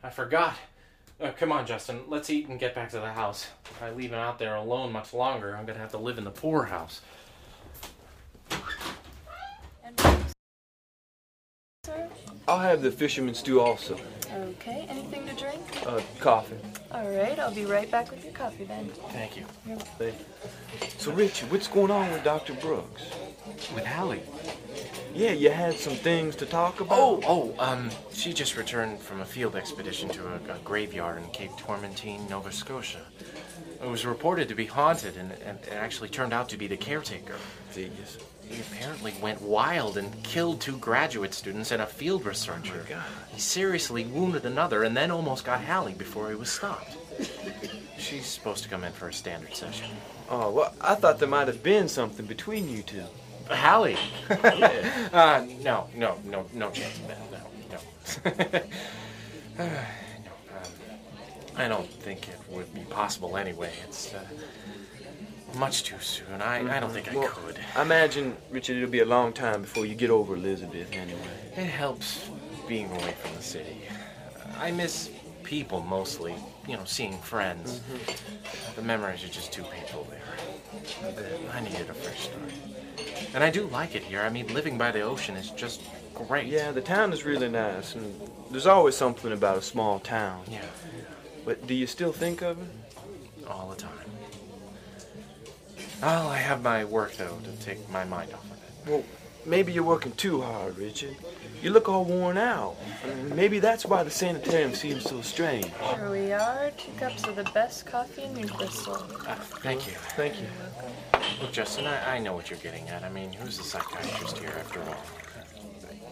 I 0.04 0.10
forgot. 0.10 0.56
Uh, 1.22 1.32
come 1.32 1.54
on, 1.54 1.66
Justin. 1.66 2.02
Let's 2.10 2.30
eat 2.30 2.50
and 2.50 2.60
get 2.60 2.76
back 2.76 2.90
to 2.90 3.00
the 3.00 3.14
house. 3.14 3.48
If 3.64 3.82
I 3.82 3.92
leave 3.92 4.12
him 4.12 4.20
out 4.20 4.40
there 4.40 4.56
alone 4.56 4.92
much 4.92 5.14
longer, 5.14 5.56
I'm 5.56 5.66
going 5.66 5.78
to 5.78 5.82
have 5.82 5.92
to 5.92 5.98
live 5.98 6.18
in 6.18 6.26
the 6.26 6.32
poorhouse. 6.32 7.00
Sir? 11.86 12.10
I'll 12.50 12.58
have 12.58 12.82
the 12.82 12.90
fisherman 12.90 13.36
stew 13.36 13.62
also. 13.62 13.96
Okay, 14.34 14.88
anything 14.90 15.28
to 15.28 15.36
drink? 15.36 15.62
Uh, 15.86 16.02
coffee. 16.20 16.56
All 16.92 17.08
right, 17.08 17.38
I'll 17.38 17.54
be 17.54 17.66
right 17.66 17.90
back 17.92 18.10
with 18.10 18.24
your 18.24 18.34
coffee 18.34 18.64
then. 18.64 18.90
Thank 19.12 19.38
you. 19.38 19.46
So, 20.98 21.12
Richie, 21.12 21.46
what's 21.46 21.68
going 21.68 21.92
on 21.92 22.12
with 22.12 22.24
Dr. 22.24 22.56
Brooks? 22.56 23.04
With 23.76 23.86
Hallie. 23.86 24.24
Yeah, 25.14 25.34
you 25.34 25.52
had 25.52 25.76
some 25.76 25.94
things 25.94 26.36
to 26.38 26.48
talk 26.48 26.80
about? 26.80 26.98
Oh, 26.98 27.22
oh, 27.28 27.56
um, 27.60 27.92
she 28.12 28.34
just 28.34 28.58
returned 28.58 29.00
from 29.00 29.22
a 29.22 29.26
field 29.26 29.56
expedition 29.56 30.10
to 30.10 30.28
a, 30.28 30.56
a 30.56 30.58
graveyard 30.64 31.20
in 31.20 31.30
Cape 31.30 31.52
Tormentine, 31.52 32.28
Nova 32.32 32.52
Scotia. 32.52 33.06
It 33.80 33.88
was 33.88 34.08
reported 34.08 34.48
to 34.50 34.56
be 34.56 34.66
haunted, 34.66 35.18
and, 35.18 35.34
and 35.46 35.60
it 35.60 35.74
actually 35.74 36.10
turned 36.10 36.34
out 36.34 36.50
to 36.50 36.58
be 36.58 36.66
the 36.66 36.78
caretaker. 36.78 37.36
Genius. 37.76 38.18
He 38.50 38.62
apparently 38.62 39.14
went 39.22 39.42
wild 39.42 39.98
and 39.98 40.24
killed 40.24 40.60
two 40.60 40.78
graduate 40.78 41.36
students 41.36 41.72
and 41.72 41.82
a 41.84 41.86
field 41.86 42.26
researcher. 42.26 42.84
He 43.32 43.40
seriously 43.40 44.06
wounded 44.06 44.44
another 44.44 44.84
and 44.84 44.98
then 44.98 45.12
almost 45.12 45.46
got 45.46 45.64
Hallie 45.64 45.94
before 45.94 46.30
he 46.30 46.36
was 46.36 46.50
stopped. 46.50 46.98
She's 48.00 48.26
supposed 48.26 48.64
to 48.64 48.70
come 48.70 48.84
in 48.84 48.92
for 48.92 49.08
a 49.08 49.14
standard 49.14 49.56
session. 49.56 49.90
Oh, 50.30 50.50
well, 50.50 50.74
I 50.82 50.96
thought 50.96 51.20
there 51.20 51.28
might 51.28 51.48
have 51.48 51.62
been 51.62 51.88
something 51.88 52.26
between 52.26 52.68
you 52.68 52.82
two. 52.82 53.04
Hallie? 53.50 53.98
uh, 54.30 55.46
no, 55.62 55.88
no, 55.96 56.18
no, 56.26 56.46
no 56.54 56.72
chance 56.72 56.98
of 57.00 57.08
that. 57.08 57.20
No, 58.52 58.60
no. 59.60 59.80
No 60.00 60.09
I 61.56 61.68
don't 61.68 61.90
think 61.90 62.28
it 62.30 62.40
would 62.50 62.74
be 62.74 62.82
possible 62.82 63.38
anyway. 63.38 63.72
It's 63.88 64.14
uh, 64.14 64.24
much 65.58 65.84
too 65.84 66.00
soon. 66.00 66.42
I, 66.42 66.78
I 66.78 66.80
don't 66.80 66.92
think 66.92 67.12
I 67.12 67.16
Well, 67.18 67.28
could. 67.30 67.60
I 67.76 67.82
imagine, 67.82 68.36
Richard, 68.50 68.78
it'll 68.78 68.90
be 68.90 69.00
a 69.00 69.06
long 69.06 69.34
time 69.34 69.62
before 69.62 69.86
you 69.86 69.96
get 69.96 70.10
over 70.10 70.36
Elizabeth 70.36 70.90
anyway. 70.94 71.20
It 71.56 71.66
helps 71.66 72.30
being 72.68 72.90
away 72.92 73.14
from 73.22 73.36
the 73.36 73.44
city. 73.44 73.82
I 74.60 74.72
miss 74.72 75.10
people 75.44 75.82
mostly, 75.82 76.36
you 76.68 76.78
know, 76.78 76.84
seeing 76.86 77.18
friends. 77.20 77.82
The 78.76 78.82
memories 78.84 79.24
are 79.24 79.30
just 79.30 79.52
too 79.52 79.64
painful 79.64 80.08
there. 80.10 81.18
I 81.54 81.60
needed 81.62 81.90
a 81.90 81.94
fresh 81.94 82.26
start. 82.30 82.52
And 83.34 83.44
I 83.44 83.50
do 83.50 83.66
like 83.68 83.96
it 83.96 84.04
here. 84.04 84.22
I 84.22 84.30
mean, 84.30 84.54
living 84.54 84.78
by 84.78 84.92
the 84.92 85.02
ocean 85.02 85.36
is 85.36 85.50
just 85.52 85.82
great. 86.14 86.48
Yeah, 86.48 86.72
the 86.72 86.82
town 86.82 87.12
is 87.14 87.24
really 87.26 87.50
nice, 87.50 87.96
and 87.96 88.14
there's 88.52 88.68
always 88.68 88.96
something 88.96 89.32
about 89.32 89.58
a 89.58 89.62
small 89.62 90.00
town. 90.00 90.44
Yeah, 90.50 90.62
But 91.50 91.66
do 91.66 91.74
you 91.74 91.88
still 91.88 92.12
think 92.12 92.44
of 92.44 92.62
it? 92.62 93.48
all 93.48 93.72
the 93.72 93.76
time. 93.76 93.92
Well, 96.00 96.28
I 96.28 96.38
have 96.38 96.62
my 96.62 96.86
work, 96.86 97.16
though, 97.18 97.40
to 97.44 97.66
take 97.66 97.90
my 97.90 98.06
mind 98.06 98.32
off 98.36 98.46
of 98.46 98.52
it. 98.52 98.92
Well, 98.92 99.04
maybe 99.48 99.72
you're 99.72 99.84
working 99.84 100.12
too 100.12 100.42
hard, 100.42 100.78
Richard. 100.78 101.16
You 101.64 101.72
look 101.72 101.90
all 101.90 102.06
worn 102.06 102.38
out. 102.38 102.76
Maybe 103.34 103.58
that's 103.58 103.84
why 103.84 104.04
the 104.04 104.12
sanitarium 104.12 104.76
seems 104.76 105.10
so 105.10 105.22
strange. 105.22 105.66
Here 105.96 106.12
we 106.12 106.32
are, 106.34 106.70
two 106.78 106.92
cups 107.00 107.26
of 107.26 107.36
the 107.36 107.46
best 107.46 107.88
coffee 107.88 108.26
in 108.26 108.36
New 108.36 108.46
Bristol. 108.46 109.04
Uh, 109.28 109.34
thank 109.64 109.88
you. 109.88 109.94
Thank 110.16 110.40
you. 110.40 110.46
Look, 111.42 111.52
Justin, 111.52 111.88
I, 111.88 112.18
I 112.18 112.20
know 112.20 112.34
what 112.34 112.52
you're 112.52 112.60
getting 112.60 112.88
at. 112.90 113.04
I 113.04 113.10
mean, 113.10 113.34
who's 113.34 113.58
the 113.58 113.64
psychiatrist 113.64 114.38
here, 114.38 114.54
after 114.60 114.82
all? 114.82 115.04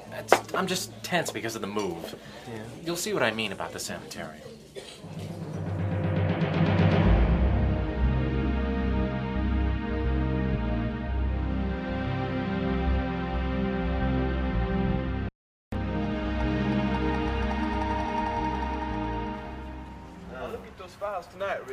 That's, 0.09 0.55
I'm 0.55 0.65
just 0.65 0.91
tense 1.03 1.29
because 1.29 1.53
of 1.53 1.61
the 1.61 1.67
move. 1.67 2.15
Yeah. 2.47 2.63
You'll 2.83 2.95
see 2.95 3.13
what 3.13 3.21
I 3.21 3.29
mean 3.29 3.51
about 3.51 3.71
the 3.71 3.79
sanitarium. 3.79 4.41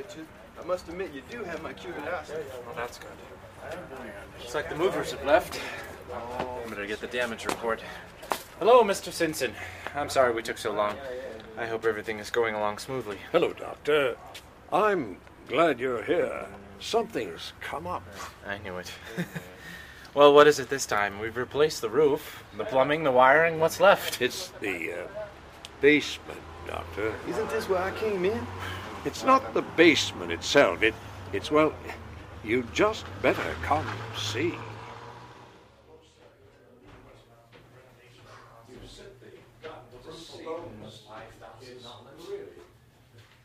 Files. 0.08 0.26
I 0.60 0.66
must 0.66 0.88
admit, 0.88 1.12
you 1.12 1.22
do 1.30 1.44
have 1.44 1.62
my 1.62 1.72
curiosity. 1.72 2.42
Well, 2.66 2.74
that's 2.76 2.98
good. 2.98 3.08
Looks 4.38 4.54
like 4.54 4.68
the 4.68 4.76
movers 4.76 5.12
have 5.12 5.24
left. 5.24 5.60
Better 6.68 6.86
get 6.86 7.00
the 7.00 7.06
damage 7.06 7.46
report. 7.46 7.80
Hello, 8.58 8.82
Mr. 8.82 9.12
Simpson. 9.12 9.52
I'm 9.94 10.08
sorry 10.08 10.32
we 10.32 10.42
took 10.42 10.58
so 10.58 10.72
long. 10.72 10.96
I 11.58 11.66
hope 11.66 11.84
everything 11.84 12.18
is 12.18 12.30
going 12.30 12.54
along 12.54 12.78
smoothly. 12.78 13.18
Hello, 13.32 13.52
Doctor. 13.52 14.16
I'm 14.72 15.18
glad 15.48 15.80
you're 15.80 16.02
here. 16.02 16.46
Something's 16.80 17.52
come 17.60 17.86
up. 17.86 18.04
I 18.46 18.58
knew 18.58 18.76
it. 18.78 18.92
well, 20.14 20.34
what 20.34 20.46
is 20.46 20.58
it 20.58 20.68
this 20.68 20.86
time? 20.86 21.18
We've 21.18 21.36
replaced 21.36 21.80
the 21.80 21.90
roof, 21.90 22.44
the 22.56 22.64
plumbing, 22.64 23.04
the 23.04 23.12
wiring. 23.12 23.60
What's 23.60 23.80
left? 23.80 24.20
It's 24.20 24.48
the 24.60 24.92
uh, 24.92 25.06
basement, 25.80 26.40
Doctor. 26.66 27.14
Isn't 27.28 27.48
this 27.50 27.68
where 27.68 27.82
I 27.82 27.92
came 27.92 28.24
in? 28.24 28.46
It's 29.04 29.22
not 29.22 29.52
the 29.52 29.60
basement 29.60 30.32
itself. 30.32 30.82
It, 30.82 30.94
it's, 31.34 31.50
well, 31.50 31.74
you 32.42 32.66
just 32.72 33.04
better 33.20 33.54
come 33.62 33.86
see. 34.16 34.54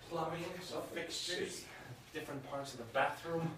Plumbing, 0.09 0.43
some 0.61 0.81
fixtures, 0.93 1.65
different 2.13 2.49
parts 2.49 2.73
of 2.73 2.79
the 2.79 2.85
bathroom. 2.85 3.51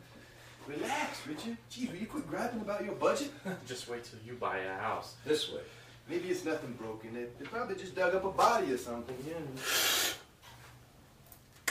Relax, 0.68 1.26
Richard. 1.28 1.58
Gee, 1.70 1.88
will 1.88 1.96
you 1.96 2.08
quit 2.08 2.28
grabbing 2.28 2.62
about 2.62 2.84
your 2.84 2.94
budget? 2.96 3.32
Just 3.68 3.88
wait 3.90 4.04
till 4.04 4.20
you 4.26 4.34
buy 4.34 4.60
a 4.60 4.74
house. 4.76 5.16
This 5.26 5.52
way. 5.52 5.62
Maybe 6.08 6.30
it's 6.30 6.46
nothing 6.46 6.74
broken. 6.74 7.14
They, 7.14 7.26
they 7.40 7.46
probably 7.46 7.76
just 7.76 7.96
dug 7.96 8.14
up 8.14 8.26
a 8.26 8.32
body 8.32 8.74
or 8.74 8.78
something. 8.78 9.16
Yeah. 9.26 10.11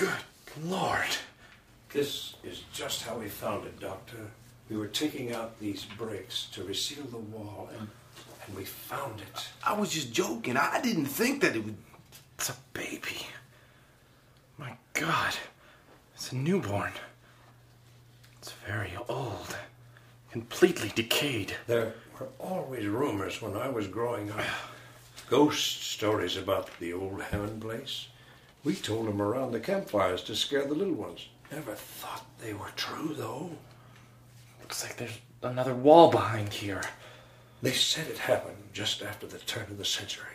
Good 0.01 0.09
Lord. 0.65 1.15
This 1.93 2.33
is 2.43 2.63
just 2.73 3.03
how 3.03 3.19
we 3.19 3.29
found 3.29 3.67
it, 3.67 3.79
Doctor. 3.79 4.17
We 4.71 4.79
were 4.79 4.87
taking 4.87 5.35
out 5.35 5.61
these 5.61 5.85
bricks 5.85 6.49
to 6.53 6.65
reseal 6.65 7.05
the 7.05 7.19
wall, 7.19 7.69
and, 7.77 7.87
and 8.47 8.57
we 8.57 8.65
found 8.65 9.21
it. 9.21 9.49
I 9.63 9.75
was 9.75 9.91
just 9.91 10.11
joking. 10.11 10.57
I, 10.57 10.81
didn't 10.81 11.05
think 11.05 11.43
that 11.43 11.55
it 11.55 11.63
would. 11.63 11.77
It's 12.39 12.49
a 12.49 12.57
baby. 12.73 13.27
My 14.57 14.73
God. 14.95 15.35
It's 16.15 16.33
a 16.33 16.37
newborn. 16.37 16.93
It's 18.39 18.53
very 18.67 18.97
old. 19.07 19.55
Completely 20.33 20.91
decayed. 20.95 21.53
There 21.67 21.93
were 22.19 22.29
always 22.39 22.87
rumors 22.87 23.43
when 23.43 23.55
I 23.55 23.69
was 23.69 23.87
growing 23.87 24.31
up. 24.31 24.41
Ghost 25.29 25.93
stories 25.93 26.39
about 26.39 26.71
the 26.81 26.95
old 26.95 27.21
Hammond 27.21 27.61
place. 27.61 28.07
We 28.63 28.75
told 28.75 29.09
them 29.09 29.23
around 29.23 29.53
the 29.53 29.61
campfires 29.61 30.23
to 30.25 30.37
scare 30.37 30.67
the 30.67 30.75
little 30.75 30.95
ones. 30.95 31.29
Never 31.51 31.75
thought 31.75 32.27
they 32.41 32.53
were 32.53 32.73
true, 32.77 33.15
though. 33.15 33.51
Looks 34.61 34.85
like 34.85 34.97
there's 34.97 35.19
another 35.43 35.75
wall 35.75 36.11
behind 36.11 36.53
here. 36.53 36.83
They 37.63 37.73
said 37.73 38.07
it 38.09 38.19
happened 38.19 38.57
just 38.73 39.03
after 39.03 39.27
the 39.27 39.39
turn 39.39 39.65
of 39.65 39.79
the 39.79 39.85
century. 39.85 40.27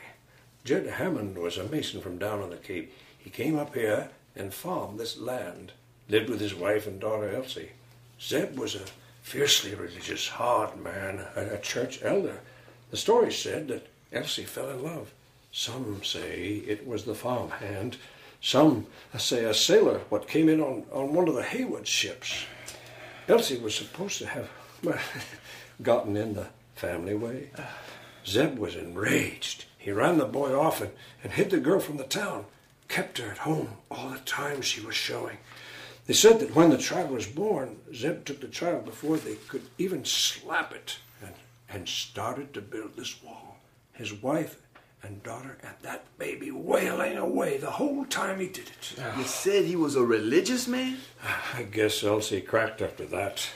Jed 0.63 0.87
Hammond 0.87 1.37
was 1.37 1.57
a 1.57 1.65
mason 1.65 2.01
from 2.01 2.17
down 2.17 2.41
on 2.41 2.49
the 2.49 2.57
Cape. 2.57 2.91
He 3.17 3.29
came 3.29 3.57
up 3.57 3.75
here 3.75 4.09
and 4.35 4.53
farmed 4.53 4.99
this 4.99 5.17
land, 5.17 5.71
lived 6.09 6.29
with 6.29 6.39
his 6.39 6.55
wife 6.55 6.87
and 6.87 6.99
daughter 6.99 7.29
Elsie. 7.29 7.71
Zeb 8.19 8.57
was 8.57 8.73
a 8.75 8.85
fiercely 9.21 9.75
religious, 9.75 10.27
hard 10.27 10.77
man, 10.77 11.25
a, 11.35 11.55
a 11.55 11.59
church 11.59 11.99
elder. 12.03 12.39
The 12.89 12.97
story 12.97 13.31
said 13.31 13.67
that 13.67 13.87
Elsie 14.11 14.43
fell 14.45 14.69
in 14.69 14.83
love. 14.83 15.11
Some 15.51 16.03
say 16.03 16.63
it 16.67 16.85
was 16.87 17.05
the 17.05 17.15
farmhand. 17.15 17.97
Some 18.45 18.85
say 19.17 19.43
a 19.45 19.55
sailor 19.55 20.01
what 20.09 20.27
came 20.27 20.49
in 20.49 20.61
on, 20.61 20.85
on 20.91 21.15
one 21.15 21.27
of 21.27 21.33
the 21.33 21.41
Hayward 21.41 21.87
ships. 21.87 22.45
Elsie 23.27 23.57
was 23.57 23.73
supposed 23.73 24.19
to 24.19 24.27
have 24.27 24.47
gotten 25.81 26.15
in 26.15 26.35
the 26.35 26.45
family 26.75 27.15
way. 27.15 27.49
Zeb 28.23 28.59
was 28.59 28.75
enraged. 28.75 29.65
He 29.79 29.89
ran 29.91 30.19
the 30.19 30.25
boy 30.25 30.55
off 30.55 30.79
and, 30.79 30.91
and 31.23 31.33
hid 31.33 31.49
the 31.49 31.59
girl 31.59 31.79
from 31.79 31.97
the 31.97 32.03
town, 32.03 32.45
kept 32.87 33.17
her 33.17 33.31
at 33.31 33.39
home 33.39 33.77
all 33.89 34.09
the 34.09 34.19
time 34.19 34.61
she 34.61 34.79
was 34.79 34.93
showing. 34.95 35.39
They 36.05 36.13
said 36.13 36.39
that 36.39 36.53
when 36.53 36.69
the 36.69 36.77
child 36.77 37.09
was 37.09 37.25
born, 37.25 37.77
Zeb 37.95 38.25
took 38.25 38.41
the 38.41 38.47
child 38.47 38.85
before 38.85 39.17
they 39.17 39.37
could 39.47 39.63
even 39.79 40.05
slap 40.05 40.71
it 40.71 40.99
and, 41.19 41.33
and 41.67 41.89
started 41.89 42.53
to 42.53 42.61
build 42.61 42.95
this 42.95 43.23
wall. 43.23 43.57
His 43.93 44.13
wife 44.13 44.61
and 45.05 45.23
daughter 45.23 45.57
and 45.63 45.73
that 45.81 46.03
baby 46.17 46.51
wailing 46.51 47.17
away 47.17 47.57
the 47.57 47.71
whole 47.71 48.05
time 48.05 48.39
he 48.39 48.47
did 48.47 48.67
it. 48.67 48.95
Ah. 48.99 49.17
You 49.17 49.23
said 49.23 49.65
he 49.65 49.75
was 49.75 49.95
a 49.95 50.03
religious 50.03 50.67
man? 50.67 50.97
Ah, 51.23 51.57
I 51.57 51.63
guess 51.63 52.03
Elsie 52.03 52.41
cracked 52.41 52.81
after 52.81 53.05
that. 53.05 53.47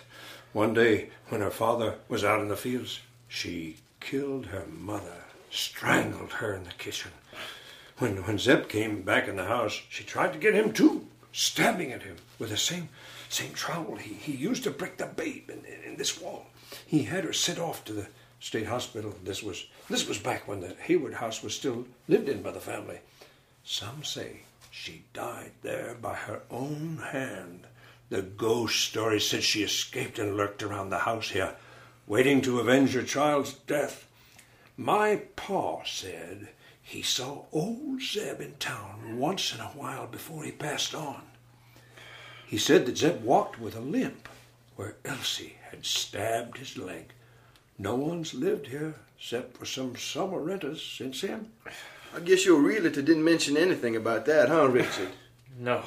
One 0.53 0.73
day, 0.73 1.09
when 1.29 1.41
her 1.41 1.51
father 1.51 1.95
was 2.07 2.23
out 2.23 2.41
in 2.41 2.47
the 2.47 2.55
fields, 2.55 2.99
she 3.27 3.77
killed 3.99 4.47
her 4.47 4.65
mother, 4.67 5.25
strangled 5.51 6.33
her 6.33 6.55
in 6.55 6.63
the 6.63 6.71
kitchen. 6.71 7.11
When, 7.97 8.23
when 8.23 8.39
Zeb 8.39 8.67
came 8.69 9.01
back 9.01 9.27
in 9.27 9.35
the 9.35 9.45
house, 9.45 9.81
she 9.89 10.03
tried 10.03 10.33
to 10.33 10.39
get 10.39 10.53
him 10.53 10.71
too, 10.71 11.05
stabbing 11.31 11.91
at 11.91 12.03
him 12.03 12.15
with 12.39 12.49
the 12.49 12.57
same, 12.57 12.89
same 13.27 13.53
trowel 13.53 13.97
he, 13.97 14.13
he 14.13 14.31
used 14.31 14.63
to 14.63 14.71
break 14.71 14.97
the 14.97 15.05
babe 15.05 15.49
in, 15.49 15.59
in, 15.65 15.91
in 15.91 15.97
this 15.97 16.19
wall. 16.19 16.47
He 16.85 17.03
had 17.03 17.23
her 17.23 17.33
sent 17.33 17.59
off 17.59 17.83
to 17.85 17.93
the 17.93 18.07
state 18.39 18.67
hospital. 18.67 19.13
This 19.23 19.43
was, 19.43 19.65
this 19.89 20.07
was 20.07 20.17
back 20.17 20.47
when 20.47 20.61
the 20.61 20.75
Hayward 20.81 21.15
house 21.15 21.43
was 21.43 21.55
still 21.55 21.85
lived 22.07 22.29
in 22.29 22.41
by 22.41 22.51
the 22.51 22.59
family. 22.59 22.99
Some 23.63 24.03
say 24.03 24.41
she 24.71 25.03
died 25.13 25.51
there 25.61 25.95
by 26.01 26.15
her 26.15 26.41
own 26.49 27.01
hand. 27.11 27.67
The 28.09 28.21
ghost 28.21 28.79
story 28.79 29.19
said 29.19 29.43
she 29.43 29.63
escaped 29.63 30.17
and 30.17 30.35
lurked 30.35 30.63
around 30.63 30.89
the 30.89 30.99
house 30.99 31.29
here, 31.29 31.55
waiting 32.07 32.41
to 32.41 32.59
avenge 32.59 32.93
her 32.93 33.03
child's 33.03 33.53
death. 33.53 34.07
My 34.77 35.21
pa 35.35 35.83
said 35.83 36.49
he 36.81 37.01
saw 37.03 37.45
old 37.51 38.01
Zeb 38.01 38.41
in 38.41 38.55
town 38.55 39.17
once 39.19 39.53
in 39.53 39.59
a 39.59 39.67
while 39.67 40.07
before 40.07 40.43
he 40.43 40.51
passed 40.51 40.95
on. 40.95 41.21
He 42.47 42.57
said 42.57 42.87
that 42.87 42.97
Zeb 42.97 43.21
walked 43.21 43.59
with 43.59 43.75
a 43.75 43.79
limp 43.79 44.27
where 44.75 44.95
Elsie 45.05 45.57
had 45.69 45.85
stabbed 45.85 46.57
his 46.57 46.77
leg. 46.77 47.13
No 47.79 47.95
one's 47.95 48.33
lived 48.33 48.67
here 48.67 48.93
except 49.17 49.57
for 49.57 49.65
some 49.65 49.95
summer 49.95 50.39
renters 50.39 50.83
since 50.83 51.21
then. 51.21 51.49
I 52.15 52.19
guess 52.19 52.45
your 52.45 52.59
realtor 52.59 53.01
didn't 53.01 53.23
mention 53.23 53.55
anything 53.55 53.95
about 53.95 54.25
that, 54.25 54.49
huh, 54.49 54.67
Richard? 54.69 55.09
No. 55.59 55.83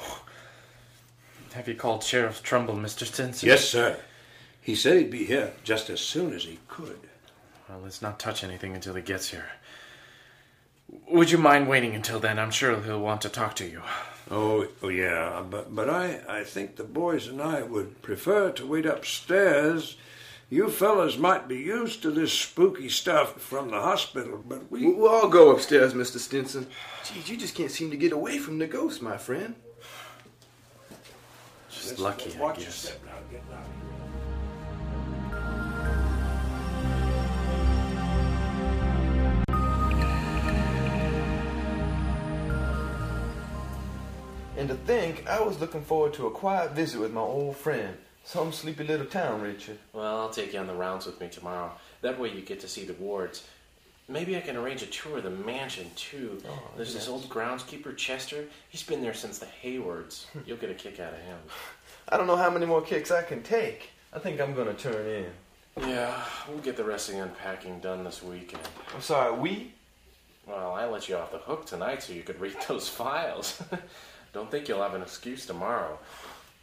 Have 1.53 1.67
you 1.67 1.73
called 1.73 2.03
Sheriff 2.03 2.43
Trumbull, 2.43 2.75
Mr. 2.75 3.05
Stinson? 3.05 3.47
Yes, 3.47 3.67
sir. 3.67 3.97
He 4.61 4.75
said 4.75 4.97
he'd 4.97 5.09
be 5.09 5.25
here 5.25 5.53
just 5.63 5.89
as 5.89 5.99
soon 5.99 6.31
as 6.31 6.43
he 6.43 6.59
could. 6.67 6.99
Well, 7.67 7.79
let's 7.81 8.01
not 8.01 8.19
touch 8.19 8.43
anything 8.43 8.75
until 8.75 8.93
he 8.93 9.01
gets 9.01 9.29
here. 9.29 9.47
Would 11.09 11.31
you 11.31 11.39
mind 11.39 11.67
waiting 11.67 11.95
until 11.95 12.19
then? 12.19 12.37
I'm 12.37 12.51
sure 12.51 12.79
he'll 12.81 12.99
want 12.99 13.21
to 13.21 13.29
talk 13.29 13.55
to 13.55 13.67
you. 13.67 13.81
Oh, 14.29 14.67
oh 14.83 14.89
yeah, 14.89 15.43
but 15.49 15.73
but 15.73 15.89
I, 15.89 16.21
I 16.29 16.43
think 16.43 16.75
the 16.75 16.83
boys 16.83 17.27
and 17.27 17.41
I 17.41 17.63
would 17.63 18.01
prefer 18.03 18.51
to 18.51 18.67
wait 18.67 18.85
upstairs. 18.85 19.97
You 20.53 20.69
fellas 20.69 21.17
might 21.17 21.47
be 21.47 21.55
used 21.57 22.03
to 22.03 22.11
this 22.11 22.31
spooky 22.31 22.87
stuff 22.87 23.41
from 23.41 23.71
the 23.71 23.81
hospital, 23.81 24.43
but 24.47 24.69
we. 24.69 24.85
We'll 24.85 25.07
all 25.07 25.27
go 25.27 25.49
upstairs, 25.49 25.95
Mr. 25.95 26.19
Stinson. 26.19 26.67
Geez, 27.03 27.27
you 27.27 27.37
just 27.37 27.55
can't 27.55 27.71
seem 27.71 27.89
to 27.89 27.97
get 27.97 28.11
away 28.11 28.37
from 28.37 28.59
the 28.59 28.67
ghost, 28.67 29.01
my 29.01 29.17
friend. 29.17 29.55
Just 31.71 31.97
lucky, 31.97 32.35
I 32.37 32.39
Watch 32.39 32.57
your 32.57 32.65
guess. 32.65 32.75
step 32.75 32.99
now, 33.03 33.13
get 33.31 33.41
out. 33.51 33.65
And 44.55 44.69
to 44.69 44.75
think, 44.75 45.27
I 45.27 45.41
was 45.41 45.59
looking 45.59 45.81
forward 45.81 46.13
to 46.13 46.27
a 46.27 46.31
quiet 46.31 46.73
visit 46.73 47.01
with 47.01 47.11
my 47.11 47.21
old 47.21 47.57
friend. 47.57 47.97
Some 48.23 48.51
sleepy 48.53 48.83
little 48.85 49.05
town, 49.05 49.41
Richard. 49.41 49.77
Well, 49.91 50.19
I'll 50.21 50.29
take 50.29 50.53
you 50.53 50.59
on 50.59 50.67
the 50.67 50.73
rounds 50.73 51.05
with 51.05 51.19
me 51.19 51.27
tomorrow. 51.29 51.71
That 52.01 52.19
way 52.19 52.29
you 52.31 52.41
get 52.41 52.59
to 52.61 52.67
see 52.67 52.85
the 52.85 52.93
wards. 52.93 53.43
Maybe 54.07 54.35
I 54.35 54.41
can 54.41 54.55
arrange 54.57 54.81
a 54.81 54.85
tour 54.87 55.17
of 55.17 55.23
the 55.23 55.29
mansion, 55.29 55.89
too. 55.95 56.41
Oh, 56.47 56.59
There's 56.75 56.93
this 56.93 57.07
old 57.07 57.29
groundskeeper, 57.29 57.95
Chester. 57.95 58.45
He's 58.69 58.83
been 58.83 59.01
there 59.01 59.13
since 59.13 59.39
the 59.39 59.45
Haywards. 59.45 60.25
Hmm. 60.33 60.39
You'll 60.45 60.57
get 60.57 60.69
a 60.69 60.73
kick 60.73 60.99
out 60.99 61.13
of 61.13 61.19
him. 61.19 61.37
I 62.09 62.17
don't 62.17 62.27
know 62.27 62.35
how 62.35 62.49
many 62.49 62.65
more 62.65 62.81
kicks 62.81 63.11
I 63.11 63.21
can 63.23 63.43
take. 63.43 63.89
I 64.13 64.19
think 64.19 64.39
I'm 64.41 64.53
gonna 64.53 64.73
turn 64.73 65.07
in. 65.07 65.25
Yeah, 65.89 66.21
we'll 66.47 66.59
get 66.59 66.77
the 66.77 66.83
rest 66.83 67.09
of 67.09 67.15
the 67.15 67.23
unpacking 67.23 67.79
done 67.79 68.03
this 68.03 68.21
weekend. 68.21 68.61
I'm 68.93 69.01
sorry, 69.01 69.31
we? 69.37 69.73
Well, 70.45 70.73
I 70.73 70.85
let 70.85 71.07
you 71.09 71.15
off 71.15 71.31
the 71.31 71.37
hook 71.39 71.65
tonight 71.65 72.03
so 72.03 72.13
you 72.13 72.23
could 72.23 72.39
read 72.39 72.55
those 72.67 72.87
files. 72.89 73.61
Don't 74.33 74.51
think 74.51 74.67
you'll 74.67 74.81
have 74.81 74.95
an 74.95 75.01
excuse 75.01 75.45
tomorrow. 75.45 75.97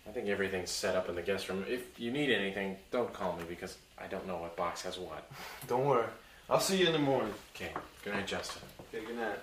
I 0.06 0.12
think 0.12 0.28
everything's 0.28 0.70
set 0.70 0.96
up 0.96 1.08
in 1.08 1.14
the 1.14 1.22
guest 1.22 1.48
room. 1.48 1.64
If 1.68 1.98
you 1.98 2.10
need 2.10 2.30
anything, 2.30 2.76
don't 2.90 3.12
call 3.12 3.36
me 3.36 3.44
because 3.48 3.76
I 3.98 4.06
don't 4.06 4.26
know 4.26 4.36
what 4.38 4.56
box 4.56 4.82
has 4.82 4.98
what. 4.98 5.30
Don't 5.68 5.84
worry. 5.84 6.06
I'll 6.48 6.58
see 6.58 6.78
you 6.78 6.86
in 6.86 6.92
the 6.92 6.98
morning. 6.98 7.32
Okay, 7.54 7.70
good 8.02 8.14
night, 8.14 8.26
Justin. 8.26 8.62
Okay, 8.92 9.04
good 9.06 9.16
night. 9.16 9.38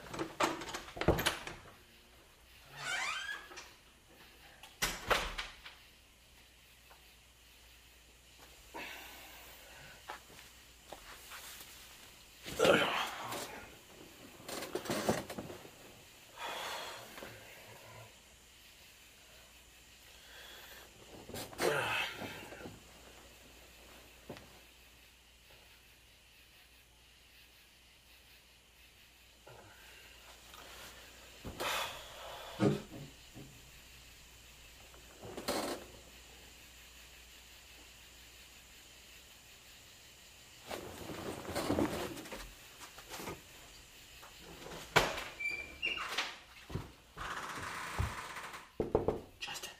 Justin! 49.40 49.72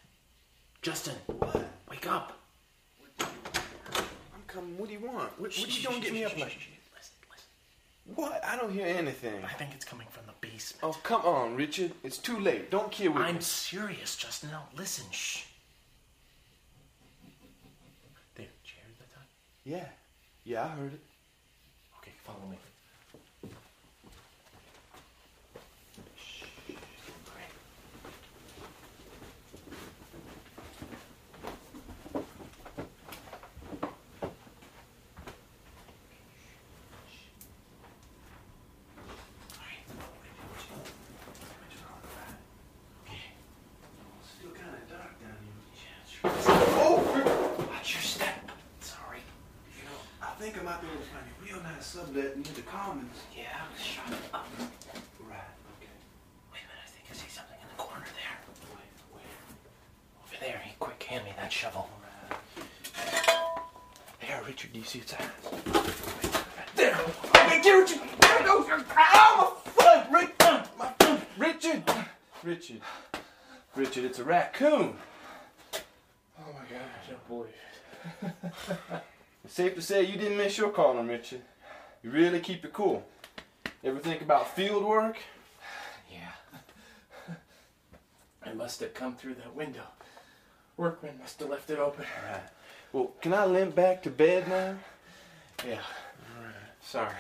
Justin! 0.88 1.16
what? 1.26 1.66
Wake 1.90 2.10
up! 2.10 2.32
I'm 3.20 3.28
coming. 4.48 4.78
What 4.78 4.88
do 4.88 4.94
you 4.94 5.02
want? 5.02 5.38
What, 5.38 5.52
what 5.52 5.58
are 5.58 5.70
you 5.70 5.86
doing 5.86 6.00
getting 6.00 6.14
me 6.14 6.24
up 6.24 6.32
like? 6.40 6.58
Listen, 6.96 7.12
listen. 7.30 8.16
What? 8.16 8.42
I 8.42 8.56
don't 8.56 8.72
hear 8.72 8.86
anything. 8.88 9.44
I 9.44 9.52
think 9.52 9.72
it's 9.74 9.84
coming 9.84 10.08
from 10.10 10.24
the 10.28 10.32
basement. 10.40 10.86
Oh, 10.86 10.98
come 11.04 11.24
on, 11.24 11.58
Richard. 11.58 11.92
It's 12.06 12.18
too 12.18 12.40
late. 12.40 12.72
Don't 12.72 12.90
with 12.98 13.18
I'm 13.18 13.36
me. 13.36 13.42
serious, 13.42 14.16
Justin. 14.16 14.50
Now 14.52 14.64
listen, 14.78 15.04
shh. 15.12 15.44
There, 18.36 18.46
did 18.46 18.54
you 18.64 18.76
hear 18.78 18.96
that 19.00 19.14
time? 19.14 19.26
Yeah. 19.66 19.88
Yeah, 20.46 20.64
I 20.64 20.68
heard 20.70 20.94
it. 20.94 21.02
Okay, 22.00 22.14
follow 22.24 22.48
me. 22.50 22.56
Still 44.40 44.52
kind 44.52 44.74
of 44.76 44.90
dark 44.90 45.20
down 45.20 45.38
here. 45.74 46.32
Oh! 46.80 47.68
Watch 47.70 47.94
your 47.94 48.02
step. 48.02 48.52
Sorry. 48.82 49.20
You 49.78 49.84
know, 49.86 49.98
I 50.22 50.32
think 50.40 50.60
I 50.60 50.64
might 50.64 50.82
be 50.82 50.88
able 50.88 50.98
to 50.98 51.04
find 51.10 51.26
a 51.26 51.44
real 51.44 51.62
nice 52.18 52.26
sublet 52.26 52.38
near 52.38 52.54
the 52.56 52.62
Commons. 52.64 53.16
Yeah, 53.36 53.44
shut 53.82 54.14
up. 54.34 54.48
Right. 55.30 55.38
Okay. 55.78 55.92
Wait 56.52 56.62
a 56.64 56.68
minute, 56.68 56.84
I 56.84 56.90
think 56.90 57.06
I 57.10 57.14
see 57.14 57.30
something 57.30 57.58
in 57.62 57.68
the 57.70 57.82
corner 57.82 58.06
there. 58.06 58.38
Wait, 58.76 58.92
where? 59.12 59.24
Over 60.26 60.38
there. 60.40 60.58
Hey, 60.58 60.76
quick, 60.80 61.02
hand 61.04 61.26
me 61.26 61.32
that 61.38 61.52
shovel. 61.52 61.90
There, 64.22 64.42
Richard. 64.46 64.74
Do 64.74 64.80
you 64.80 64.86
see 64.86 65.00
its 65.00 65.14
eyes? 65.14 65.22
There. 66.76 66.98
Hey, 67.48 67.62
dear 67.62 67.82
Richard! 67.82 68.02
There 68.20 68.40
it 68.40 68.46
goes! 68.46 68.68
Ow, 68.70 68.84
oh, 69.00 69.62
my 69.66 69.72
foot! 69.72 70.12
Rick, 70.12 70.36
my 70.78 70.94
foot! 71.00 71.22
Richard! 71.38 71.84
Richard. 72.44 72.82
Richard, 73.76 74.06
it's 74.06 74.20
a 74.20 74.24
raccoon. 74.24 74.96
Oh 76.40 76.54
my 76.54 76.66
god, 76.70 76.88
I 76.94 77.10
don't 77.10 77.28
believe 77.28 77.54
it. 78.22 79.02
It's 79.44 79.54
safe 79.54 79.76
to 79.76 79.82
say 79.82 80.04
you 80.04 80.18
didn't 80.18 80.38
miss 80.38 80.58
your 80.58 80.70
calling, 80.70 81.08
Richard. 81.08 81.42
You 82.04 82.12
really 82.12 82.40
keep 82.40 82.64
it 82.64 82.74
cool. 82.74 83.06
Ever 83.84 84.00
think 84.00 84.22
about 84.22 84.56
field 84.56 84.84
work? 84.84 85.18
Yeah. 86.12 87.34
I 88.46 88.54
must 88.54 88.80
have 88.80 88.94
come 88.94 89.16
through 89.16 89.36
that 89.36 89.54
window. 89.56 89.84
Workman 90.78 91.18
must 91.20 91.40
have 91.42 91.50
left 91.50 91.70
it 91.70 91.80
open. 91.80 92.06
Right. 92.32 92.44
Well, 92.94 93.12
can 93.22 93.34
I 93.34 93.46
limp 93.46 93.76
back 93.76 94.04
to 94.04 94.10
bed 94.10 94.48
now? 94.48 94.76
Yeah. 95.68 95.82
All 96.38 96.44
right. 96.44 96.54
Sorry. 96.82 97.16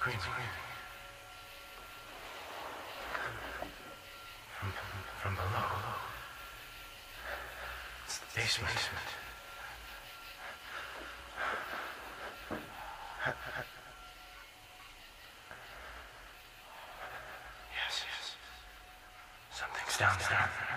Screaming. 0.00 0.20
From, 4.58 4.72
from 5.20 5.34
below. 5.34 5.68
It's 8.06 8.18
the 8.18 8.26
basement. 8.34 8.72
Yes, 17.76 18.04
yes. 18.08 18.36
Something's 19.52 19.98
down 19.98 20.16
there. 20.30 20.69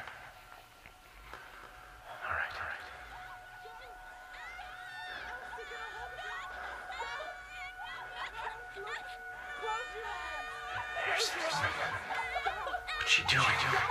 What's 13.33 13.49
she 13.49 13.65
doing? 13.65 13.81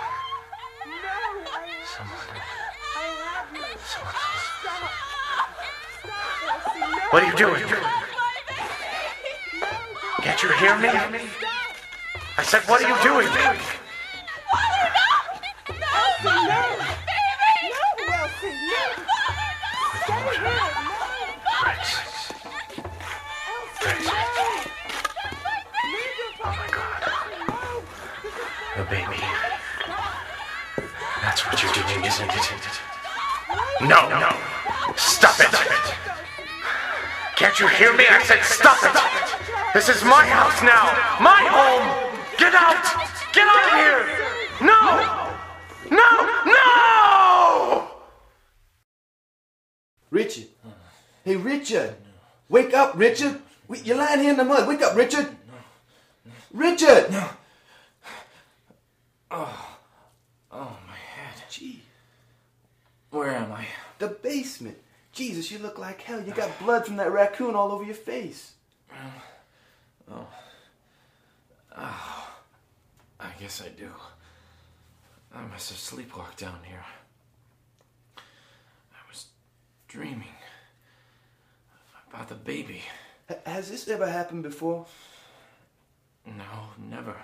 Someone. 1.85 2.19
Someone. 3.85 4.23
What 7.11 7.23
are 7.23 7.27
you 7.27 7.37
doing? 7.37 7.63
Can't 10.23 10.43
you 10.43 10.49
hear 10.53 10.79
me? 10.79 10.89
I 12.39 12.43
said, 12.45 12.63
what 12.69 12.83
are 12.83 12.89
you 12.89 12.97
doing? 13.03 13.82
Isn't 32.21 32.31
it? 32.31 32.81
No, 33.83 34.09
no. 34.09 34.37
Stop 34.97 35.41
it. 35.41 35.53
Can't 37.37 37.59
you 37.59 37.67
hear 37.69 37.93
me? 37.97 38.05
I 38.09 38.23
said 38.23 38.43
stop 38.43 38.79
it. 38.83 38.95
This 39.75 39.89
is 39.89 40.05
my 40.05 40.27
house 40.27 40.63
now. 40.63 40.93
My 41.21 41.41
home. 41.49 42.13
Get 42.39 42.55
out. 42.55 42.85
Get 43.33 43.47
out 43.49 43.65
of 43.67 43.79
here. 43.81 44.05
No. 44.61 44.81
No. 45.91 46.09
No. 46.47 47.91
Richard. 50.11 50.49
Hey, 51.25 51.37
Richard. 51.37 51.97
Wake 52.49 52.75
up, 52.75 52.93
Richard. 52.97 53.41
You're 53.85 53.97
lying 53.97 54.21
here 54.21 54.31
in 54.33 54.37
the 54.37 54.45
mud. 54.45 54.69
Wake 54.69 54.83
up, 54.83 54.95
Richard. 54.95 55.35
Richard. 56.53 57.11
No. 57.11 57.29
Oh, 59.31 60.77
my 60.87 60.95
head. 60.95 61.43
Gee. 61.49 61.83
Where 63.13 63.31
am 63.31 63.53
I? 63.53 63.67
The 63.99 64.09
basement. 64.09 64.79
Jesus, 65.13 65.51
you 65.51 65.59
look 65.59 65.79
like 65.79 66.01
hell. 66.01 66.23
You 66.23 66.33
got 66.33 66.59
blood 66.59 66.87
from 66.87 66.97
that 66.97 67.13
raccoon 67.13 67.55
all 67.55 67.71
over 67.71 67.85
your 67.85 67.95
face. 67.95 68.53
Oh. 70.11 70.27
Oh. 71.77 72.29
I 73.21 73.31
guess 73.39 73.63
I 73.63 73.69
do. 73.69 73.91
I 75.35 75.43
must 75.43 75.69
have 75.69 75.79
sleepwalked 75.79 76.39
down 76.39 76.59
here. 76.67 76.85
I 78.17 79.01
was 79.11 79.27
dreaming 79.89 80.35
about 82.11 82.31
the 82.31 82.35
baby. 82.35 82.83
H- 83.31 83.39
has 83.45 83.71
this 83.71 83.89
ever 83.89 84.09
happened 84.11 84.43
before? 84.43 84.87
No, 86.27 86.71
never. 86.79 87.17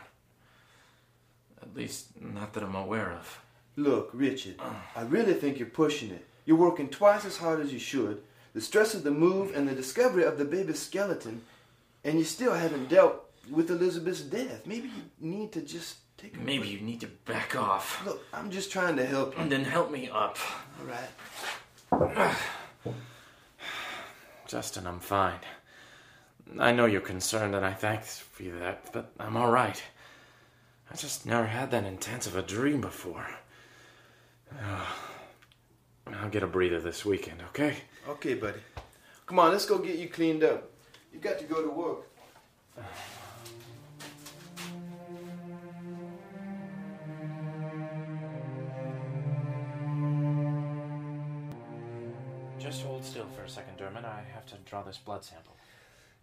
At 1.63 1.75
least, 1.75 2.21
not 2.21 2.53
that 2.53 2.63
I'm 2.63 2.75
aware 2.75 3.11
of. 3.13 3.41
Look, 3.79 4.11
Richard, 4.13 4.57
I 4.97 5.03
really 5.03 5.35
think 5.35 5.61
you're 5.61 5.69
pushing 5.69 6.11
it. 6.11 6.27
You're 6.45 6.57
working 6.57 6.89
twice 6.89 7.25
as 7.25 7.37
hard 7.37 7.61
as 7.61 7.73
you 7.73 7.79
should. 7.79 8.21
The 8.53 8.61
stress 8.61 8.93
of 8.93 9.05
the 9.05 9.13
move 9.13 9.55
and 9.55 9.69
the 9.69 9.73
discovery 9.73 10.25
of 10.25 10.37
the 10.37 10.45
baby's 10.45 10.81
skeleton, 10.81 11.43
and 12.03 12.19
you 12.19 12.25
still 12.25 12.55
haven't 12.55 12.89
dealt 12.89 13.31
with 13.49 13.71
Elizabeth's 13.71 14.23
death. 14.23 14.67
Maybe 14.67 14.89
you 14.89 15.05
need 15.21 15.53
to 15.53 15.61
just 15.61 15.99
take 16.17 16.37
a 16.37 16.41
Maybe 16.41 16.67
you 16.67 16.81
need 16.81 17.01
to 17.03 17.07
back 17.25 17.55
off. 17.55 18.05
Look, 18.05 18.21
I'm 18.33 18.51
just 18.51 18.73
trying 18.73 18.97
to 18.97 19.07
help 19.07 19.37
you. 19.37 19.43
And 19.43 19.53
then 19.53 19.63
help 19.63 19.93
me 19.93 20.11
up. 20.13 20.39
All 20.81 20.87
right. 21.95 22.37
Justin, 24.49 24.89
I'm 24.89 24.99
fine. 24.99 25.39
I 26.59 26.73
know 26.73 26.87
you're 26.87 27.01
concerned, 27.01 27.55
and 27.55 27.65
I 27.65 27.75
thank 27.75 28.01
you 28.41 28.51
for 28.51 28.59
that, 28.59 28.93
but 28.93 29.13
I'm 29.21 29.37
all 29.37 29.53
right. 29.53 29.81
I 30.91 30.97
just 30.97 31.27
never 31.27 31.47
had 31.47 31.71
that 31.71 31.85
intense 31.85 32.27
of 32.27 32.35
a 32.35 32.43
dream 32.43 32.81
before. 32.81 33.29
I'll 36.07 36.29
get 36.31 36.43
a 36.43 36.47
breather 36.47 36.81
this 36.81 37.05
weekend, 37.05 37.43
okay? 37.51 37.77
Okay, 38.09 38.35
buddy. 38.35 38.61
Come 39.27 39.39
on, 39.39 39.53
let's 39.53 39.67
go 39.67 39.79
get 39.79 39.97
you 39.97 40.09
cleaned 40.09 40.43
up. 40.43 40.71
You 41.13 41.21
got 41.21 41.39
to 41.39 41.45
go 41.45 41.63
to 41.63 41.69
work. 41.71 42.09
Just 52.59 52.83
hold 52.83 53.05
still 53.05 53.27
for 53.37 53.43
a 53.43 53.49
second, 53.49 53.77
Dermot. 53.79 54.05
I 54.05 54.23
have 54.35 54.47
to 54.47 54.57
draw 54.67 54.83
this 54.83 54.99
blood 54.99 55.25
sample. 55.25 55.57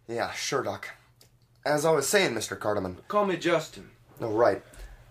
Yeah, 0.08 0.32
sure, 0.32 0.62
Doc. 0.62 0.90
As 1.64 1.84
I 1.84 1.90
was 1.90 2.06
saying, 2.06 2.34
Mr. 2.34 2.56
Cardamon. 2.56 2.96
Call 3.08 3.26
me 3.26 3.36
Justin. 3.36 3.90
No, 4.20 4.30
right. 4.30 4.62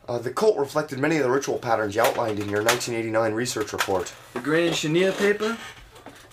Uh, 0.08 0.20
the 0.20 0.32
cult 0.32 0.58
reflected 0.58 1.00
many 1.00 1.18
of 1.18 1.24
the 1.24 1.30
ritual 1.30 1.58
patterns 1.58 1.96
you 1.96 2.02
outlined 2.02 2.40
in 2.40 2.50
your 2.50 2.62
1989 2.62 3.34
research 3.34 3.74
report. 3.74 4.14
The 4.34 4.40
Grand 4.40 4.76
Chenier 4.76 5.12
paper? 5.12 5.58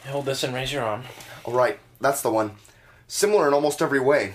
Hold 0.07 0.27
this 0.27 0.43
and 0.43 0.53
raise 0.55 0.73
your 0.73 0.83
arm. 0.83 1.05
All 1.45 1.55
right, 1.55 1.79
that's 2.01 2.21
the 2.23 2.31
one. 2.31 2.53
Similar 3.09 3.49
in 3.49 3.55
almost 3.55 3.81
every 3.81 4.01
way. 4.01 4.35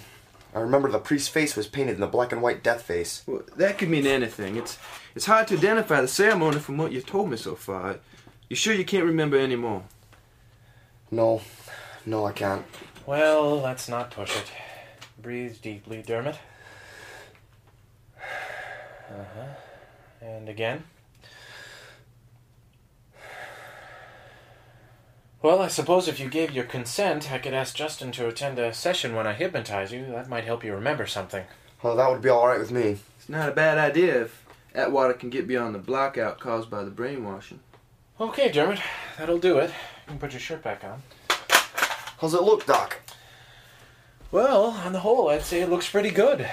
I 0.55 0.59
remember 0.59 0.89
the 0.89 0.97
priest's 0.97 1.27
face 1.27 1.55
was 1.55 1.67
painted 1.67 1.95
in 1.95 2.01
the 2.01 2.07
black 2.07 2.31
and 2.31 2.41
white 2.41 2.63
death 2.63 2.81
face. 2.81 3.23
Well, 3.27 3.43
that 3.57 3.77
could 3.77 3.89
mean 3.89 4.07
anything. 4.07 4.55
It's 4.55 4.79
it's 5.13 5.25
hard 5.25 5.47
to 5.49 5.57
identify 5.57 6.01
the 6.01 6.07
ceremony 6.07 6.59
from 6.59 6.77
what 6.77 6.91
you've 6.91 7.05
told 7.05 7.29
me 7.29 7.37
so 7.37 7.55
far. 7.55 7.97
You 8.49 8.55
sure 8.55 8.73
you 8.73 8.85
can't 8.85 9.05
remember 9.05 9.37
any 9.37 9.55
more? 9.55 9.83
No, 11.11 11.41
no, 12.05 12.25
I 12.25 12.31
can't. 12.31 12.65
Well, 13.05 13.59
let's 13.61 13.87
not 13.87 14.11
push 14.11 14.35
it. 14.35 14.51
Breathe 15.21 15.61
deeply, 15.61 16.01
Dermot. 16.01 16.39
Uh 19.09 19.23
huh. 19.35 20.25
And 20.25 20.49
again. 20.49 20.83
Well, 25.41 25.61
I 25.61 25.67
suppose 25.67 26.07
if 26.07 26.19
you 26.19 26.29
gave 26.29 26.51
your 26.51 26.63
consent, 26.65 27.31
I 27.31 27.37
could 27.37 27.53
ask 27.53 27.75
Justin 27.75 28.11
to 28.13 28.27
attend 28.27 28.57
a 28.57 28.73
session 28.73 29.15
when 29.15 29.27
I 29.27 29.33
hypnotize 29.33 29.91
you. 29.91 30.05
That 30.07 30.27
might 30.27 30.45
help 30.45 30.63
you 30.63 30.73
remember 30.73 31.05
something. 31.05 31.45
Well, 31.83 31.95
that 31.95 32.09
would 32.09 32.21
be 32.23 32.29
all 32.29 32.47
right 32.47 32.59
with 32.59 32.71
me. 32.71 32.97
It's 33.17 33.29
not 33.29 33.47
a 33.47 33.53
bad 33.53 33.77
idea 33.77 34.23
if 34.23 34.43
Atwater 34.73 35.13
can 35.13 35.29
get 35.29 35.47
beyond 35.47 35.75
the 35.75 35.79
blackout 35.79 36.39
caused 36.39 36.71
by 36.71 36.83
the 36.83 36.89
brainwashing. 36.89 37.59
Okay, 38.19 38.51
Dermot, 38.51 38.79
that'll 39.17 39.37
do 39.37 39.59
it. 39.59 39.69
You 39.69 40.07
can 40.07 40.19
put 40.19 40.31
your 40.31 40.39
shirt 40.39 40.63
back 40.63 40.83
on. 40.83 41.03
How's 42.19 42.33
it 42.33 42.41
look, 42.41 42.65
Doc? 42.65 42.97
Well, 44.31 44.65
on 44.65 44.91
the 44.91 45.01
whole, 45.01 45.29
I'd 45.29 45.43
say 45.43 45.61
it 45.61 45.69
looks 45.69 45.87
pretty 45.87 46.09
good. 46.09 46.49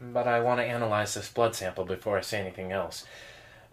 But 0.00 0.28
I 0.28 0.40
want 0.40 0.60
to 0.60 0.64
analyze 0.64 1.14
this 1.14 1.28
blood 1.28 1.54
sample 1.54 1.84
before 1.84 2.18
I 2.18 2.20
say 2.20 2.40
anything 2.40 2.72
else. 2.72 3.04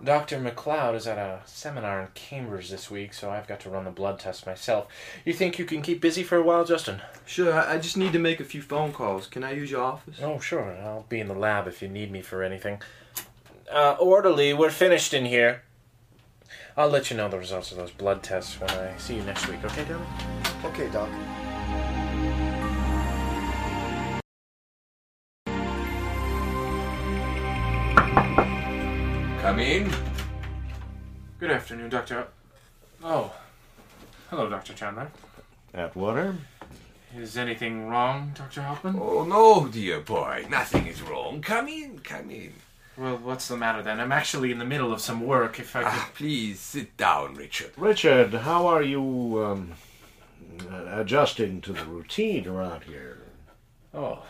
Dr. 0.04 0.40
McLeod 0.40 0.96
is 0.96 1.08
at 1.08 1.18
a 1.18 1.42
seminar 1.46 2.02
in 2.02 2.08
Cambridge 2.14 2.70
this 2.70 2.92
week, 2.92 3.14
so 3.14 3.30
I've 3.30 3.48
got 3.48 3.62
to 3.62 3.70
run 3.70 3.86
the 3.86 3.92
blood 3.92 4.20
test 4.20 4.46
myself. 4.46 4.88
You 5.24 5.32
think 5.32 5.58
you 5.58 5.64
can 5.64 5.82
keep 5.82 6.02
busy 6.02 6.22
for 6.22 6.38
a 6.38 6.44
while, 6.44 6.66
Justin? 6.66 7.02
Sure, 7.26 7.54
I, 7.54 7.76
I 7.76 7.78
just 7.78 7.96
need 7.96 8.12
to 8.12 8.20
make 8.20 8.42
a 8.42 8.44
few 8.44 8.62
phone 8.62 8.92
calls. 8.92 9.28
Can 9.28 9.44
I 9.44 9.54
use 9.54 9.72
your 9.72 9.82
office? 9.82 10.18
Oh, 10.22 10.40
sure. 10.40 10.76
I'll 10.84 11.06
be 11.08 11.22
in 11.22 11.30
the 11.30 11.34
lab 11.34 11.68
if 11.68 11.82
you 11.82 11.88
need 11.88 12.12
me 12.12 12.22
for 12.22 12.44
anything. 12.44 12.82
Uh, 13.72 13.96
orderly, 14.00 14.54
we're 14.54 14.70
finished 14.70 15.14
in 15.14 15.26
here. 15.26 15.64
I'll 16.76 16.90
let 16.90 17.10
you 17.10 17.16
know 17.16 17.30
the 17.30 17.40
results 17.40 17.72
of 17.72 17.78
those 17.78 17.92
blood 17.92 18.22
tests 18.22 18.60
when 18.60 18.70
I 18.70 18.98
see 18.98 19.16
you 19.16 19.24
next 19.24 19.48
week, 19.48 19.64
okay, 19.64 19.86
Dermot? 19.86 20.08
Okay, 20.66 20.90
Doc. 20.90 21.10
Come. 29.76 29.92
Good 31.38 31.52
afternoon, 31.52 31.90
Doctor. 31.90 32.28
Oh. 33.04 33.36
Hello, 34.30 34.50
Dr. 34.50 34.74
Chandler. 34.74 35.12
Atwater? 35.74 36.38
Is 37.18 37.36
anything 37.36 37.88
wrong, 37.88 38.32
Dr. 38.36 38.62
Hoffman? 38.62 38.98
Oh, 38.98 39.26
no, 39.26 39.68
dear 39.68 40.00
boy. 40.00 40.46
Nothing 40.50 40.88
is 40.88 41.02
wrong. 41.02 41.42
Come 41.42 41.68
in, 41.68 42.00
come 42.00 42.32
in. 42.32 42.54
Well, 42.96 43.18
what's 43.18 43.50
the 43.50 43.58
matter 43.58 43.84
then? 43.84 44.00
I'm 44.00 44.14
actually 44.14 44.54
in 44.54 44.60
the 44.60 44.66
middle 44.66 44.94
of 44.94 45.02
some 45.02 45.20
work. 45.20 45.60
If 45.60 45.76
I 45.76 45.84
could. 45.84 45.90
Ah, 45.92 46.10
please 46.16 46.62
sit 46.62 46.96
down, 46.96 47.36
Richard. 47.36 47.72
Richard, 47.76 48.34
how 48.34 48.68
are 48.68 48.82
you 48.82 49.44
um, 49.44 49.74
adjusting 50.88 51.60
to 51.60 51.74
the 51.74 51.84
routine 51.84 52.48
around 52.48 52.86
here? 52.86 53.24
Oh. 53.94 54.24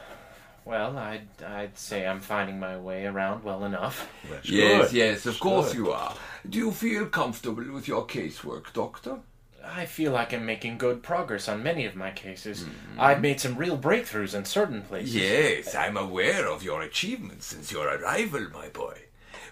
Well, 0.66 0.98
I'd, 0.98 1.28
I'd 1.44 1.78
say 1.78 2.08
I'm 2.08 2.20
finding 2.22 2.60
my 2.60 2.76
way 2.78 3.06
around 3.06 3.44
well 3.44 3.66
enough. 3.66 4.10
That's 4.30 4.50
yes, 4.50 4.90
good. 4.90 4.98
yes, 4.98 5.18
of 5.20 5.24
That's 5.26 5.38
course 5.38 5.68
good. 5.68 5.78
you 5.78 5.92
are. 5.92 6.16
Do 6.50 6.58
you 6.58 6.72
feel 6.72 7.06
comfortable 7.06 7.72
with 7.72 7.88
your 7.88 8.08
casework, 8.08 8.74
Doctor? 8.74 9.20
I 9.64 9.86
feel 9.86 10.12
like 10.12 10.34
I'm 10.34 10.46
making 10.46 10.78
good 10.78 11.04
progress 11.04 11.48
on 11.48 11.64
many 11.64 11.86
of 11.86 11.96
my 11.96 12.12
cases. 12.12 12.64
Mm-hmm. 12.64 13.00
I've 13.00 13.22
made 13.22 13.40
some 13.40 13.56
real 13.56 13.78
breakthroughs 13.78 14.36
in 14.36 14.46
certain 14.46 14.82
places. 14.82 15.16
Yes, 15.16 15.76
I'm 15.76 15.98
aware 15.98 16.48
of 16.48 16.64
your 16.64 16.82
achievements 16.82 17.48
since 17.48 17.72
your 17.72 17.88
arrival, 17.88 18.48
my 18.52 18.70
boy. 18.70 19.02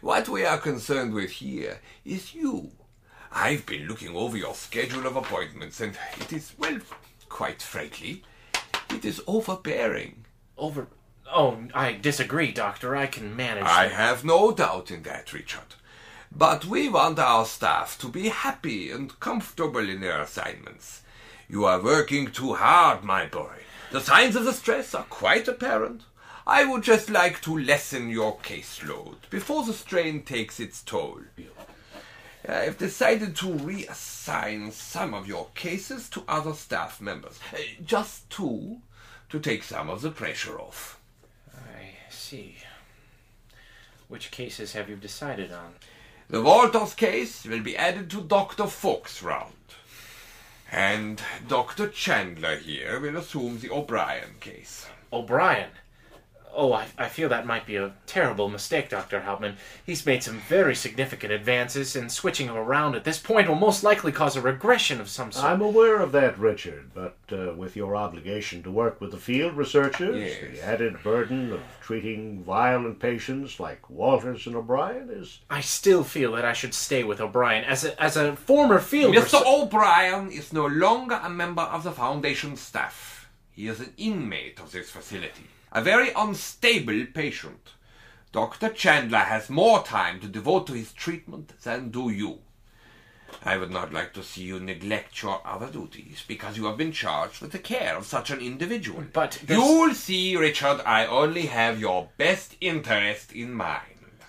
What 0.02 0.28
we 0.30 0.46
are 0.46 0.58
concerned 0.58 1.14
with 1.14 1.32
here 1.32 1.80
is 2.06 2.36
you. 2.36 2.72
I've 3.32 3.66
been 3.66 3.88
looking 3.88 4.16
over 4.16 4.38
your 4.38 4.54
schedule 4.54 5.08
of 5.08 5.16
appointments, 5.16 5.80
and 5.80 5.98
it 6.20 6.34
is, 6.34 6.54
well, 6.58 6.80
quite 7.30 7.62
frankly, 7.62 8.24
it 8.90 9.06
is 9.06 9.22
overbearing. 9.26 10.26
Over. 10.58 10.88
Oh, 11.36 11.58
I 11.74 11.94
disagree, 11.94 12.52
Doctor. 12.52 12.96
I 12.96 13.08
can 13.08 13.36
manage. 13.36 13.64
I 13.64 13.88
have 13.88 14.24
no 14.24 14.52
doubt 14.52 14.92
in 14.92 15.02
that, 15.04 15.34
Richard. 15.34 15.76
But 16.32 16.66
we 16.66 16.90
want 16.90 17.18
our 17.20 17.46
staff 17.46 17.98
to 18.00 18.08
be 18.08 18.30
happy 18.30 18.92
and 18.92 19.20
comfortable 19.20 19.90
in 19.90 20.02
their 20.02 20.22
assignments. 20.22 21.02
You 21.50 21.66
are 21.66 21.82
working 21.82 22.32
too 22.32 22.54
hard, 22.54 23.04
my 23.04 23.26
boy. 23.26 23.58
The 23.92 24.02
signs 24.02 24.36
of 24.36 24.46
the 24.46 24.54
stress 24.54 24.94
are 24.96 25.04
quite 25.04 25.48
apparent. 25.48 26.04
I 26.46 26.66
would 26.66 26.84
just 26.84 27.10
like 27.10 27.42
to 27.42 27.58
lessen 27.58 28.10
your 28.10 28.38
caseload 28.38 29.30
before 29.30 29.64
the 29.64 29.74
strain 29.74 30.24
takes 30.24 30.60
its 30.60 30.82
toll. 30.82 31.22
I've 32.48 32.78
decided 32.78 33.36
to 33.38 33.46
reassign 33.46 34.72
some 34.74 35.14
of 35.14 35.28
your 35.28 35.48
cases 35.56 36.10
to 36.10 36.24
other 36.28 36.54
staff 36.54 37.00
members. 37.00 37.40
Uh, 37.54 37.58
Just 37.86 38.30
two, 38.30 38.82
to 39.30 39.40
take 39.40 39.64
some 39.64 39.90
of 39.90 40.02
the 40.02 40.12
pressure 40.12 40.60
off. 40.60 41.00
See. 42.24 42.56
Which 44.08 44.32
cases 44.32 44.72
have 44.72 44.90
you 44.90 44.96
decided 44.96 45.52
on? 45.52 45.74
The 46.30 46.42
Walters 46.42 46.94
case 46.94 47.44
will 47.44 47.62
be 47.62 47.76
added 47.76 48.10
to 48.12 48.22
Dr. 48.22 48.68
Fox's 48.68 49.22
round. 49.22 49.54
And 50.72 51.22
Dr. 51.50 51.90
Chandler 51.90 52.56
here 52.56 52.98
will 53.02 53.18
assume 53.18 53.60
the 53.60 53.70
O'Brien 53.70 54.36
case. 54.40 54.88
O'Brien. 55.12 55.72
Oh, 56.56 56.72
I, 56.74 56.86
I 56.98 57.10
feel 57.10 57.30
that 57.30 57.46
might 57.48 57.66
be 57.66 57.76
a 57.78 57.94
terrible 58.06 58.48
mistake, 58.50 58.90
Dr. 58.90 59.22
Hauptman. 59.22 59.56
He's 59.86 60.06
made 60.06 60.22
some 60.24 60.40
very 60.48 60.76
significant 60.76 61.34
advances, 61.34 61.96
and 61.96 62.12
switching 62.12 62.48
him 62.48 62.56
around 62.56 62.96
at 62.96 63.04
this 63.04 63.18
point 63.18 63.48
will 63.48 63.56
most 63.56 63.84
likely 63.84 64.12
cause 64.12 64.36
a 64.36 64.42
regression 64.42 65.02
of 65.02 65.10
some 65.10 65.32
sort. 65.32 65.46
I'm 65.46 65.62
aware 65.62 66.00
of 66.00 66.12
that, 66.12 66.38
Richard, 66.38 66.92
but 66.94 67.18
uh, 67.32 67.54
with 67.54 67.76
your 67.76 67.96
obligation 67.96 68.62
to 68.64 68.72
work 68.72 69.02
with 69.02 69.12
the 69.12 69.18
field 69.18 69.58
researchers, 69.58 70.16
Yes. 70.16 70.60
the 70.60 70.64
added 70.66 71.02
burden 71.04 71.52
of 71.54 71.62
treating 71.82 72.44
violent 72.44 73.00
patients 73.00 73.60
like 73.60 73.90
Walters 73.90 74.46
and 74.46 74.56
O'Brien 74.56 75.10
is. 75.10 75.40
I 75.50 75.62
still 75.62 76.04
feel 76.04 76.34
that 76.34 76.46
I 76.46 76.54
should 76.54 76.74
stay 76.74 77.04
with 77.04 77.20
O'Brien. 77.20 77.64
As 77.64 77.84
a, 77.84 78.02
as 78.02 78.16
a 78.16 78.36
former 78.36 78.80
field 78.80 79.16
Mr. 79.16 79.24
research- 79.24 79.44
O'Brien 79.48 80.32
is 80.32 80.54
no 80.54 80.66
longer 80.68 81.20
a 81.24 81.30
member 81.30 81.64
of 81.64 81.84
the 81.84 81.92
Foundation 81.92 82.56
staff. 82.56 83.28
He 83.52 83.68
is 83.68 83.80
an 83.80 83.94
inmate 83.98 84.60
of 84.60 84.72
this 84.72 84.90
facility, 84.90 85.46
a 85.74 85.82
very 85.82 86.12
unstable 86.16 87.06
patient. 87.14 87.72
Dr. 88.32 88.70
Chandler 88.70 89.20
has 89.20 89.50
more 89.50 89.84
time 89.84 90.20
to 90.22 90.28
devote 90.28 90.68
to 90.68 90.74
his 90.74 90.94
treatment 90.94 91.60
than 91.62 91.90
do 91.90 92.10
you. 92.10 92.40
I 93.44 93.58
would 93.58 93.72
not 93.72 93.92
like 93.92 94.14
to 94.14 94.24
see 94.24 94.44
you 94.44 94.60
neglect 94.60 95.22
your 95.22 95.42
other 95.46 95.70
duties 95.70 96.24
because 96.28 96.56
you 96.56 96.66
have 96.66 96.78
been 96.78 96.92
charged 96.92 97.42
with 97.42 97.52
the 97.52 97.60
care 97.60 97.98
of 97.98 98.06
such 98.06 98.30
an 98.30 98.40
individual. 98.40 99.06
But 99.12 99.40
there's- 99.44 99.62
you'll 99.62 99.96
see, 99.96 100.38
Richard, 100.38 100.82
I 100.86 101.06
only 101.08 101.48
have 101.48 101.80
your 101.80 102.10
best 102.18 102.56
interest 102.62 103.32
in 103.34 103.54
mind. 103.54 104.22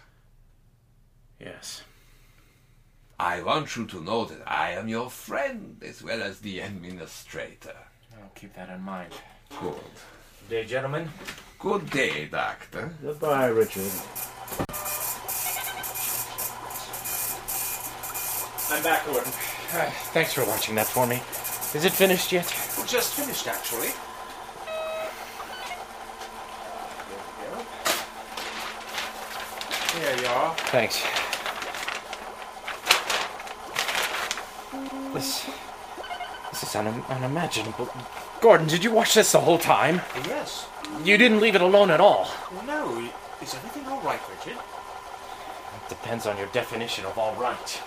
Yes. 1.38 1.82
I 3.20 3.42
want 3.42 3.76
you 3.76 3.86
to 3.86 4.00
know 4.00 4.24
that 4.24 4.42
I 4.46 4.70
am 4.72 4.88
your 4.88 5.10
friend 5.10 5.82
as 5.86 6.02
well 6.02 6.22
as 6.22 6.40
the 6.40 6.60
administrator. 6.60 7.76
I'll 8.16 8.30
keep 8.34 8.54
that 8.54 8.70
in 8.70 8.80
mind. 8.80 9.12
Good. 9.60 9.74
Good 10.48 10.56
day, 10.56 10.64
gentlemen. 10.66 11.08
Good 11.58 11.88
day, 11.90 12.26
Doctor. 12.26 12.92
Goodbye, 13.02 13.46
Richard. 13.46 13.90
I'm 18.70 18.82
back, 18.82 19.06
Gordon. 19.06 19.32
Uh, 19.72 19.90
thanks 20.12 20.34
for 20.34 20.44
watching 20.46 20.74
that 20.74 20.86
for 20.86 21.06
me. 21.06 21.16
Is 21.74 21.84
it 21.86 21.92
finished 21.92 22.30
yet? 22.32 22.44
Just 22.86 23.14
finished, 23.14 23.46
actually. 23.48 23.88
There 30.00 30.20
you 30.20 30.26
are. 30.26 30.54
Thanks. 30.74 31.00
This. 35.14 35.46
This 36.50 36.62
is 36.64 36.76
un- 36.76 37.04
unimaginable. 37.08 37.88
Gordon, 38.44 38.66
did 38.66 38.84
you 38.84 38.90
watch 38.90 39.14
this 39.14 39.32
the 39.32 39.40
whole 39.40 39.56
time? 39.56 40.02
Yes. 40.26 40.66
You 41.02 41.16
didn't 41.16 41.40
leave 41.40 41.54
it 41.54 41.62
alone 41.62 41.90
at 41.90 41.98
all. 41.98 42.30
No. 42.66 42.98
Is 43.40 43.54
everything 43.54 43.86
all 43.86 44.02
right, 44.02 44.20
Richard? 44.28 44.58
It 44.60 45.88
depends 45.88 46.26
on 46.26 46.36
your 46.36 46.48
definition 46.48 47.06
of 47.06 47.16
all 47.16 47.34
right. 47.36 47.82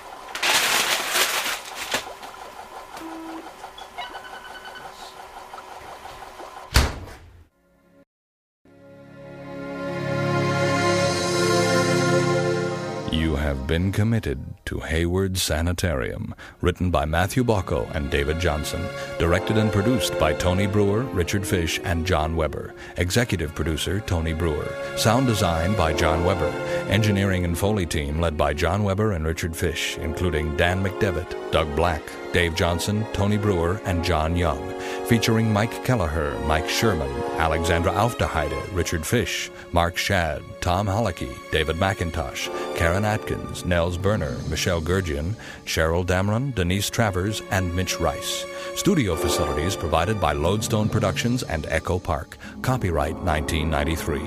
Been 13.67 13.91
committed 13.91 14.41
to 14.65 14.79
Hayward 14.79 15.37
Sanitarium, 15.37 16.33
written 16.61 16.89
by 16.89 17.03
Matthew 17.03 17.43
Bocco 17.43 17.93
and 17.93 18.09
David 18.09 18.39
Johnson, 18.39 18.81
directed 19.19 19.57
and 19.57 19.71
produced 19.71 20.17
by 20.17 20.33
Tony 20.33 20.67
Brewer, 20.67 21.01
Richard 21.01 21.45
Fish, 21.45 21.79
and 21.83 22.07
John 22.07 22.37
Weber, 22.37 22.73
executive 22.95 23.53
producer 23.53 23.99
Tony 23.99 24.31
Brewer, 24.31 24.73
sound 24.95 25.27
design 25.27 25.75
by 25.75 25.91
John 25.91 26.23
Weber, 26.23 26.49
engineering 26.87 27.43
and 27.43 27.57
Foley 27.57 27.85
team 27.85 28.21
led 28.21 28.37
by 28.37 28.53
John 28.53 28.83
Weber 28.83 29.11
and 29.11 29.25
Richard 29.25 29.55
Fish, 29.55 29.97
including 29.97 30.55
Dan 30.55 30.81
McDevitt, 30.81 31.51
Doug 31.51 31.75
Black, 31.75 32.01
Dave 32.37 32.53
Johnson, 32.53 33.03
Tony 33.13 33.35
Brewer, 33.35 33.81
and 33.85 34.05
John 34.05 34.35
Young, 34.35 34.61
featuring 35.07 35.51
Mike 35.51 35.83
Kelleher, 35.83 36.37
Mike 36.45 36.69
Sherman, 36.69 37.09
Alexandra 37.39 37.91
Aufderheide, 37.93 38.75
Richard 38.75 39.03
Fish, 39.03 39.49
Mark 39.71 39.97
Shad, 39.97 40.43
Tom 40.61 40.85
Holicky, 40.85 41.35
David 41.51 41.77
McIntosh, 41.77 42.47
Karen 42.77 43.05
Atkins, 43.05 43.65
Nels 43.65 43.97
Berner, 43.97 44.37
Michelle 44.49 44.83
Gurgian, 44.83 45.33
Cheryl 45.65 46.05
Damron, 46.05 46.53
Denise 46.53 46.91
Travers, 46.91 47.41
and 47.49 47.75
Mitch 47.75 47.99
Rice. 47.99 48.45
Studio 48.75 49.15
facilities 49.15 49.75
provided 49.75 50.21
by 50.21 50.33
Lodestone 50.33 50.89
Productions 50.89 51.41
and 51.41 51.65
Echo 51.65 51.97
Park. 51.97 52.37
Copyright 52.61 53.15
1993. 53.15 54.19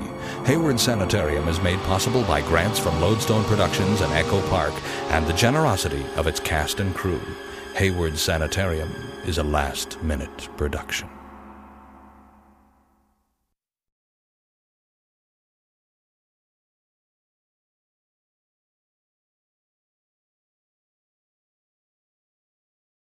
Hayward 0.47 0.81
Sanitarium 0.81 1.47
is 1.47 1.61
made 1.61 1.79
possible 1.83 2.23
by 2.23 2.41
grants 2.41 2.77
from 2.77 2.99
Lodestone 2.99 3.45
Productions 3.45 4.01
and 4.01 4.11
Echo 4.11 4.45
Park 4.49 4.73
and 5.11 5.25
the 5.25 5.33
generosity 5.33 6.05
of 6.17 6.27
its 6.27 6.41
cast 6.41 6.81
and 6.81 6.93
crew. 6.93 7.21
Hayward 7.75 8.17
Sanitarium 8.17 8.91
is 9.25 9.37
a 9.37 9.43
last 9.43 10.01
minute 10.03 10.49
production. 10.57 11.07